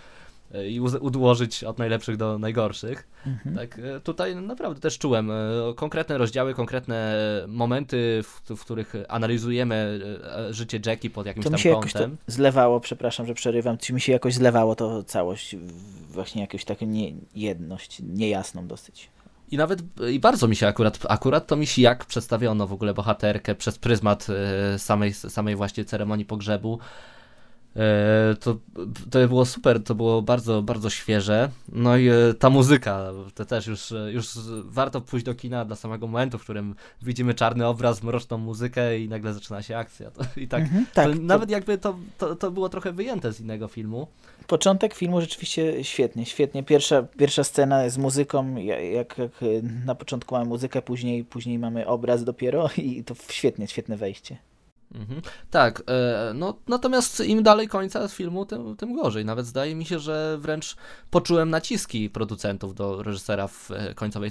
[0.68, 3.08] i udłożyć od najlepszych do najgorszych.
[3.26, 3.56] Mhm.
[3.56, 5.34] Tak, e, tutaj naprawdę też czułem e,
[5.76, 7.14] konkretne rozdziały, konkretne
[7.48, 12.02] momenty, w, w których analizujemy e, życie Jackie pod jakimś to tam mi się kątem.
[12.02, 15.56] Jakoś to zlewało, przepraszam, że przerywam, czy mi się jakoś zlewało to całość,
[16.10, 19.10] właśnie jakąś taką niejedność, niejasną dosyć.
[19.50, 19.82] I nawet,
[20.12, 23.78] i bardzo mi się akurat, akurat to mi się jak przedstawiono w ogóle bohaterkę przez
[23.78, 24.26] pryzmat
[24.78, 26.78] samej, samej właśnie ceremonii pogrzebu.
[27.76, 28.56] E, to,
[29.10, 31.50] to było super, to było bardzo, bardzo świeże.
[31.72, 34.28] No i e, ta muzyka, to też już, już
[34.64, 39.08] warto pójść do kina dla samego momentu, w którym widzimy czarny obraz, mroczną muzykę i
[39.08, 40.10] nagle zaczyna się akcja.
[40.10, 43.40] To, I tak, mhm, tak to, nawet jakby to, to, to było trochę wyjęte z
[43.40, 44.06] innego filmu.
[44.46, 46.62] Początek filmu rzeczywiście świetnie, świetnie.
[46.62, 49.40] Pierwsza, pierwsza scena z muzyką, jak, jak
[49.86, 54.36] na początku mamy muzykę, później, później mamy obraz dopiero i to świetnie, świetne wejście.
[54.94, 55.22] Mhm.
[55.50, 59.24] Tak, e, no natomiast im dalej końca filmu, tym, tym gorzej.
[59.24, 60.76] Nawet zdaje mi się, że wręcz
[61.10, 64.30] poczułem naciski producentów do reżysera w e, końcowej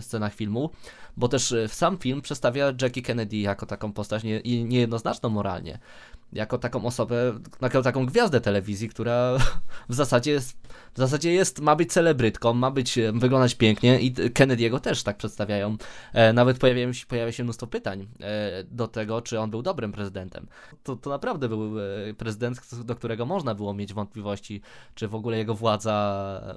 [0.00, 0.70] scenach filmu,
[1.16, 5.78] bo też w sam film przedstawia Jackie Kennedy jako taką postać nie, niejednoznaczną moralnie
[6.32, 9.38] jako taką osobę, jako taką gwiazdę telewizji, która
[9.88, 10.56] w zasadzie jest,
[10.94, 15.16] w zasadzie jest, ma być celebrytką, ma być, e, wyglądać pięknie i Kennedy'ego też tak
[15.16, 15.76] przedstawiają.
[16.12, 19.92] E, nawet pojawia się, pojawia się mnóstwo pytań e, do tego, czy on był dobrym
[19.92, 20.46] prezydentem.
[20.82, 21.72] To, to naprawdę był
[22.18, 24.60] prezydent, do którego można było mieć wątpliwości,
[24.94, 25.96] czy w ogóle jego władza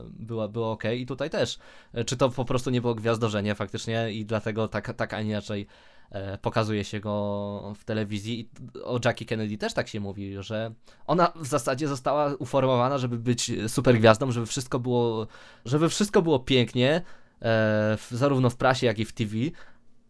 [0.10, 1.60] była, była ok i tutaj też.
[2.06, 5.68] Czy to po prostu nie było gwiazdorzenie faktycznie i dlatego tak, tak a nie inaczej
[6.12, 8.40] E, pokazuje się go w telewizji.
[8.40, 8.50] I
[8.84, 10.72] o Jackie Kennedy też tak się mówi, że
[11.08, 15.28] ona w zasadzie została uformowana, żeby być super gwiazdą, żeby wszystko było,
[15.66, 17.02] żeby wszystko było pięknie,
[17.42, 19.36] e, zarówno w prasie, jak i w TV,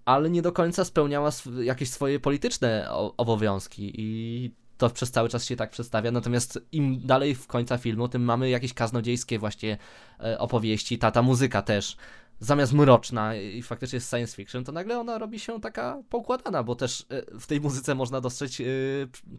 [0.05, 1.29] ale nie do końca spełniała
[1.61, 2.87] jakieś swoje polityczne
[3.17, 3.93] obowiązki.
[3.95, 8.23] I to przez cały czas się tak przedstawia, natomiast im dalej w końca filmu, tym
[8.23, 9.77] mamy jakieś kaznodziejskie właśnie
[10.23, 11.97] e, opowieści, ta, ta muzyka też
[12.39, 16.75] zamiast mroczna i faktycznie jest science fiction, to nagle ona robi się taka poukładana, bo
[16.75, 18.63] też e, w tej muzyce można dostrzec e,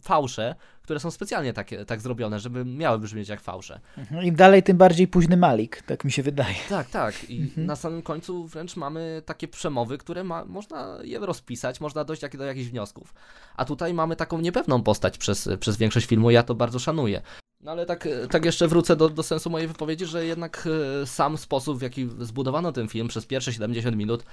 [0.02, 3.80] fałsze, które są specjalnie tak, tak zrobione, żeby miały brzmieć jak fałsze.
[3.98, 4.24] Mhm.
[4.24, 6.54] Im dalej, tym bardziej późny Malik, tak mi się wydaje.
[6.68, 7.30] Tak, tak.
[7.30, 7.66] I mhm.
[7.66, 12.36] na samym końcu wręcz mamy takie przemowy, które ma, można je rozpisać, można dojść jak,
[12.36, 13.14] do jakichś wniosków.
[13.56, 17.22] A tutaj mamy taką niepewną postać przez, przez większość filmu, ja to bardzo szanuję.
[17.62, 20.68] No ale tak, tak jeszcze wrócę do, do sensu mojej wypowiedzi, że jednak
[21.02, 24.24] e, sam sposób, w jaki zbudowano ten film przez pierwsze 70 minut,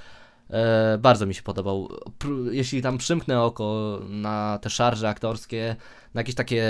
[0.49, 1.89] e, bardzo mi się podobał.
[2.51, 5.75] Jeśli tam przymknę oko na te szarże aktorskie,
[6.13, 6.67] na jakieś takie,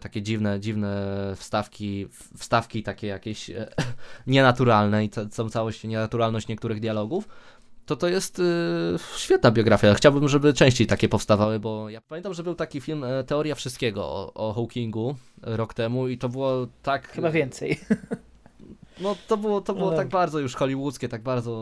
[0.00, 2.06] takie dziwne, dziwne wstawki,
[2.38, 3.74] wstawki takie jakieś e,
[4.26, 7.28] nienaturalne i całą całość nienaturalność niektórych dialogów,
[7.86, 8.42] to to jest y,
[9.16, 9.94] świetna biografia.
[9.94, 14.02] Chciałbym, żeby częściej takie powstawały, bo ja pamiętam, że był taki film e, Teoria Wszystkiego
[14.04, 17.08] o, o Hawkingu rok temu i to było tak...
[17.08, 17.78] Chyba więcej.
[19.00, 21.52] No to było, to było no tak bardzo już hollywoodzkie, tak bardzo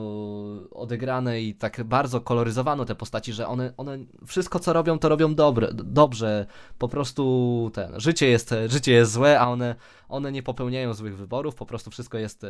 [0.71, 5.35] odegrane i tak bardzo koloryzowano te postaci, że one, one wszystko co robią, to robią
[5.35, 6.47] dobre, dobrze.
[6.79, 9.75] Po prostu ten, życie jest, życie jest złe, a one,
[10.09, 12.49] one nie popełniają złych wyborów, po prostu wszystko jest e,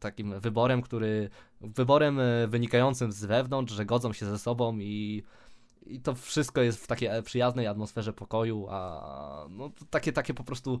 [0.00, 1.30] takim wyborem, który,
[1.60, 5.22] wyborem e, wynikającym z wewnątrz, że godzą się ze sobą i
[5.86, 10.80] i to wszystko jest w takiej przyjaznej atmosferze pokoju, a no, takie, takie po prostu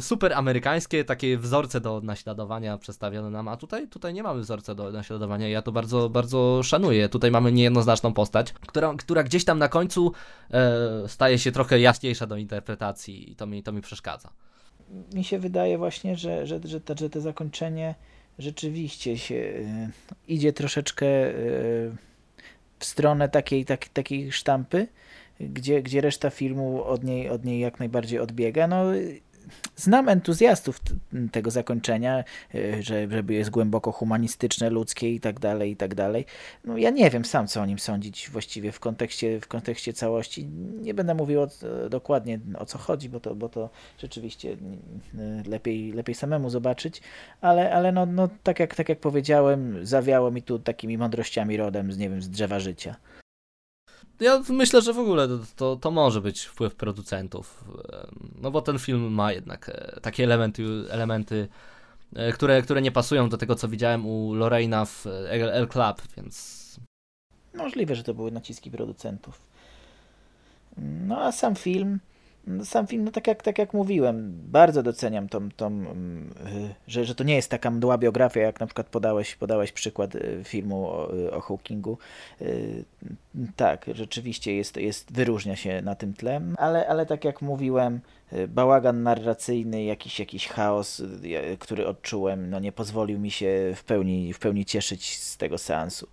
[0.00, 4.92] super amerykańskie, takie wzorce do naśladowania przedstawione nam, a tutaj, tutaj nie mamy wzorca do
[4.92, 7.08] naśladowania ja to bardzo, bardzo szanuję.
[7.08, 10.12] Tutaj mamy niejednoznaczną postać, która, która gdzieś tam na końcu
[10.50, 14.30] e, staje się trochę jaśniejsza do interpretacji i to mi, to mi przeszkadza.
[15.14, 17.94] Mi się wydaje właśnie, że, że, że, te, że te zakończenie
[18.38, 19.90] rzeczywiście się e,
[20.28, 21.34] idzie troszeczkę e,
[22.78, 24.88] w stronę takiej, tak, takiej sztampy,
[25.40, 28.66] gdzie, gdzie reszta filmu od niej, od niej jak najbardziej odbiega.
[28.66, 28.84] No,
[29.76, 30.80] znam entuzjastów
[31.32, 32.24] tego zakończenia,
[32.54, 36.24] e, że, żeby jest głęboko humanistyczne, ludzkie i tak dalej, i tak dalej.
[36.64, 40.46] No ja nie wiem sam, co o nim sądzić właściwie w kontekście, w kontekście całości.
[40.80, 41.48] Nie będę mówił o,
[41.90, 44.56] dokładnie o co chodzi, bo to, bo to rzeczywiście
[45.46, 47.02] lepiej, lepiej samemu zobaczyć,
[47.40, 51.92] ale, ale no, no tak, jak, tak jak powiedziałem, zawiało mi tu takimi mądrościami rodem
[51.92, 52.96] z, nie wiem, z drzewa życia
[54.20, 57.64] ja myślę, że w ogóle to, to może być wpływ producentów,
[58.42, 61.48] no bo ten film ma jednak e, takie elementy, elementy
[62.16, 66.58] e, które, które nie pasują do tego, co widziałem u Lorraina w L Club, więc...
[67.54, 69.40] Możliwe, że to były naciski producentów.
[71.06, 71.98] No a sam film
[72.64, 76.34] sam film, no tak jak, tak jak mówiłem, bardzo doceniam tą, tą mm,
[76.86, 80.40] że, że to nie jest taka mdła biografia, jak na przykład podałeś, podałeś przykład y,
[80.44, 81.98] filmu o, y, o Hawkingu.
[82.42, 82.84] Y,
[83.56, 88.00] tak, rzeczywiście jest, jest, wyróżnia się na tym tle, ale, ale tak jak mówiłem,
[88.48, 91.02] bałagan narracyjny, jakiś, jakiś chaos,
[91.58, 96.08] który odczułem, no nie pozwolił mi się w pełni, w pełni cieszyć z tego seansu.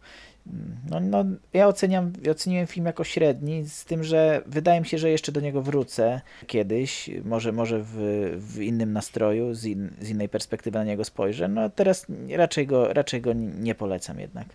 [0.89, 1.24] No, no,
[1.54, 5.41] ja oceniam, oceniłem film jako średni, z tym, że wydaje mi się, że jeszcze do
[5.41, 7.96] niego wrócę kiedyś, może, może w,
[8.38, 11.48] w innym nastroju, z, in, z innej perspektywy na niego spojrzę.
[11.48, 14.48] No teraz raczej go, raczej go nie polecam jednak.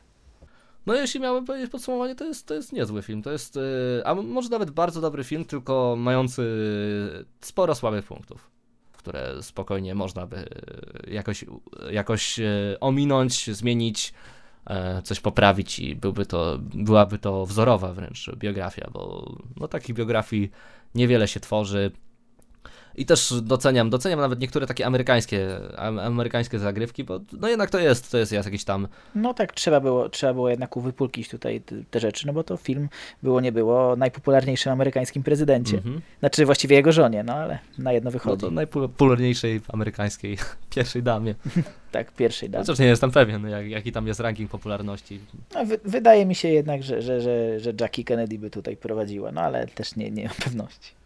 [0.87, 3.23] No jeśli miałbym powiedzieć podsumowanie, to jest, to jest niezły film.
[3.23, 3.61] To jest, y,
[4.05, 6.43] a może nawet bardzo dobry film, tylko mający
[7.41, 8.51] sporo słabych punktów,
[8.93, 10.45] które spokojnie można by
[11.07, 11.45] jakoś,
[11.91, 14.13] jakoś y, ominąć, zmienić
[15.05, 20.51] coś poprawić i byłby to, byłaby to wzorowa wręcz biografia, bo no, takich biografii
[20.95, 21.91] niewiele się tworzy.
[23.01, 25.49] I też doceniam, doceniam nawet niektóre takie amerykańskie,
[26.03, 28.89] amerykańskie zagrywki, bo no jednak to jest, to jest jakiś tam...
[29.15, 32.89] No tak, trzeba było, trzeba było jednak uwypulkić tutaj te, rzeczy, no bo to film
[33.23, 35.77] było nie było najpopularniejszym amerykańskim prezydencie.
[35.77, 36.01] Mhm.
[36.21, 38.41] Znaczy właściwie jego żonie, no ale na jedno No wychodzi.
[38.41, 40.39] to najpopularniejszej amerykańskiej
[40.75, 41.35] pierwszej damie.
[41.91, 42.63] Tak, pierwszej daty.
[42.67, 45.21] Chociaż nie jestem pewien, jak, jaki tam jest ranking popularności.
[45.55, 49.33] No, wy, wydaje mi się jednak, że, że, że, że Jackie Kennedy by tutaj prowadziła,
[49.33, 51.00] no ale też nie, nie mam pewności.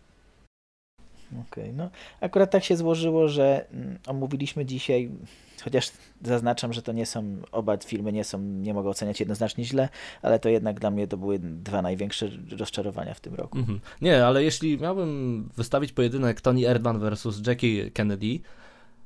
[1.41, 5.11] Okej, no akurat tak się złożyło, że mm, omówiliśmy dzisiaj,
[5.65, 5.91] chociaż
[6.23, 9.89] zaznaczam, że to nie są, oba filmy nie są, nie mogę oceniać jednoznacznie źle,
[10.23, 12.29] ale to jednak dla mnie to były dwa największe
[12.59, 13.59] rozczarowania w tym roku.
[13.59, 13.81] Mhm.
[14.03, 18.41] Nie, ale jeśli miałbym wystawić pojedynek Tony Erdman versus Jackie Kennedy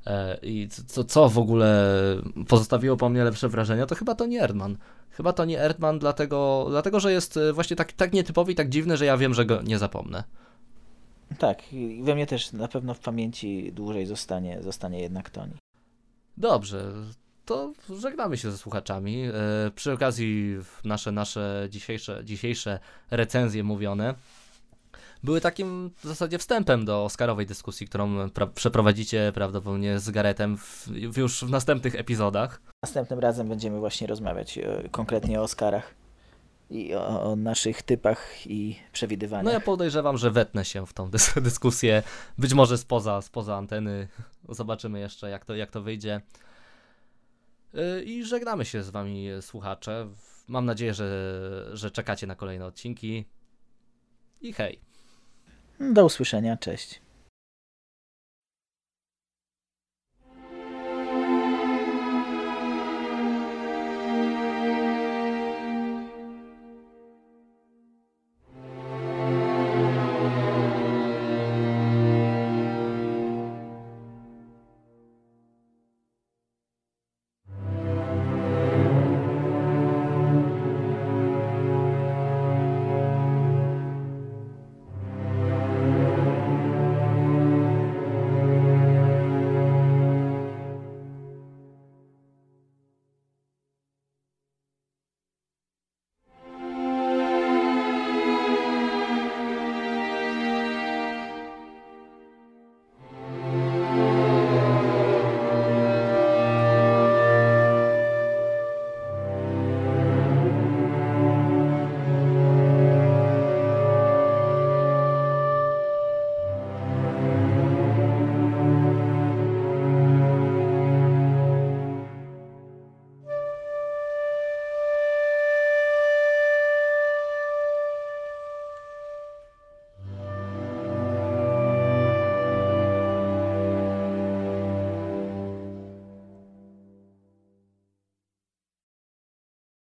[0.06, 1.96] e, i co, co w ogóle
[2.48, 4.76] pozostawiło po mnie lepsze wrażenia, to chyba Tony Erdman.
[5.10, 8.96] Chyba Tony Erdman dlatego, dlatego że jest e, właśnie tak, tak nietypowy i tak dziwny,
[8.96, 10.24] że ja wiem, że go nie zapomnę.
[11.38, 15.52] Tak, i we mnie też na pewno w pamięci dłużej zostanie, zostanie jednak Tony.
[16.36, 16.92] Dobrze,
[17.44, 19.22] to żegnamy się ze słuchaczami.
[19.24, 22.78] E, Przy okazji nasze, nasze dzisiejsze, dzisiejsze
[23.10, 24.14] recenzje mówione
[25.22, 31.16] były takim w zasadzie wstępem do Oscarowej dyskusji, którą pra przeprowadzicie prawdopodobnie z Garetem w
[31.16, 32.60] już w następnych epizodach.
[32.82, 35.94] Następnym razem będziemy właśnie rozmawiać e, konkretnie o Oscarach
[36.70, 39.44] i o, o naszych typach i przewidywaniach.
[39.44, 42.02] No ja podejrzewam, że wetnę się w tą dys dyskusję,
[42.38, 44.08] być może spoza, spoza anteny.
[44.48, 46.20] Zobaczymy jeszcze, jak to, jak to wyjdzie.
[47.74, 50.08] Yy, I żegnamy się z wami, słuchacze.
[50.48, 53.24] Mam nadzieję, że, że czekacie na kolejne odcinki.
[54.40, 54.80] I hej.
[55.80, 57.00] Do usłyszenia, cześć.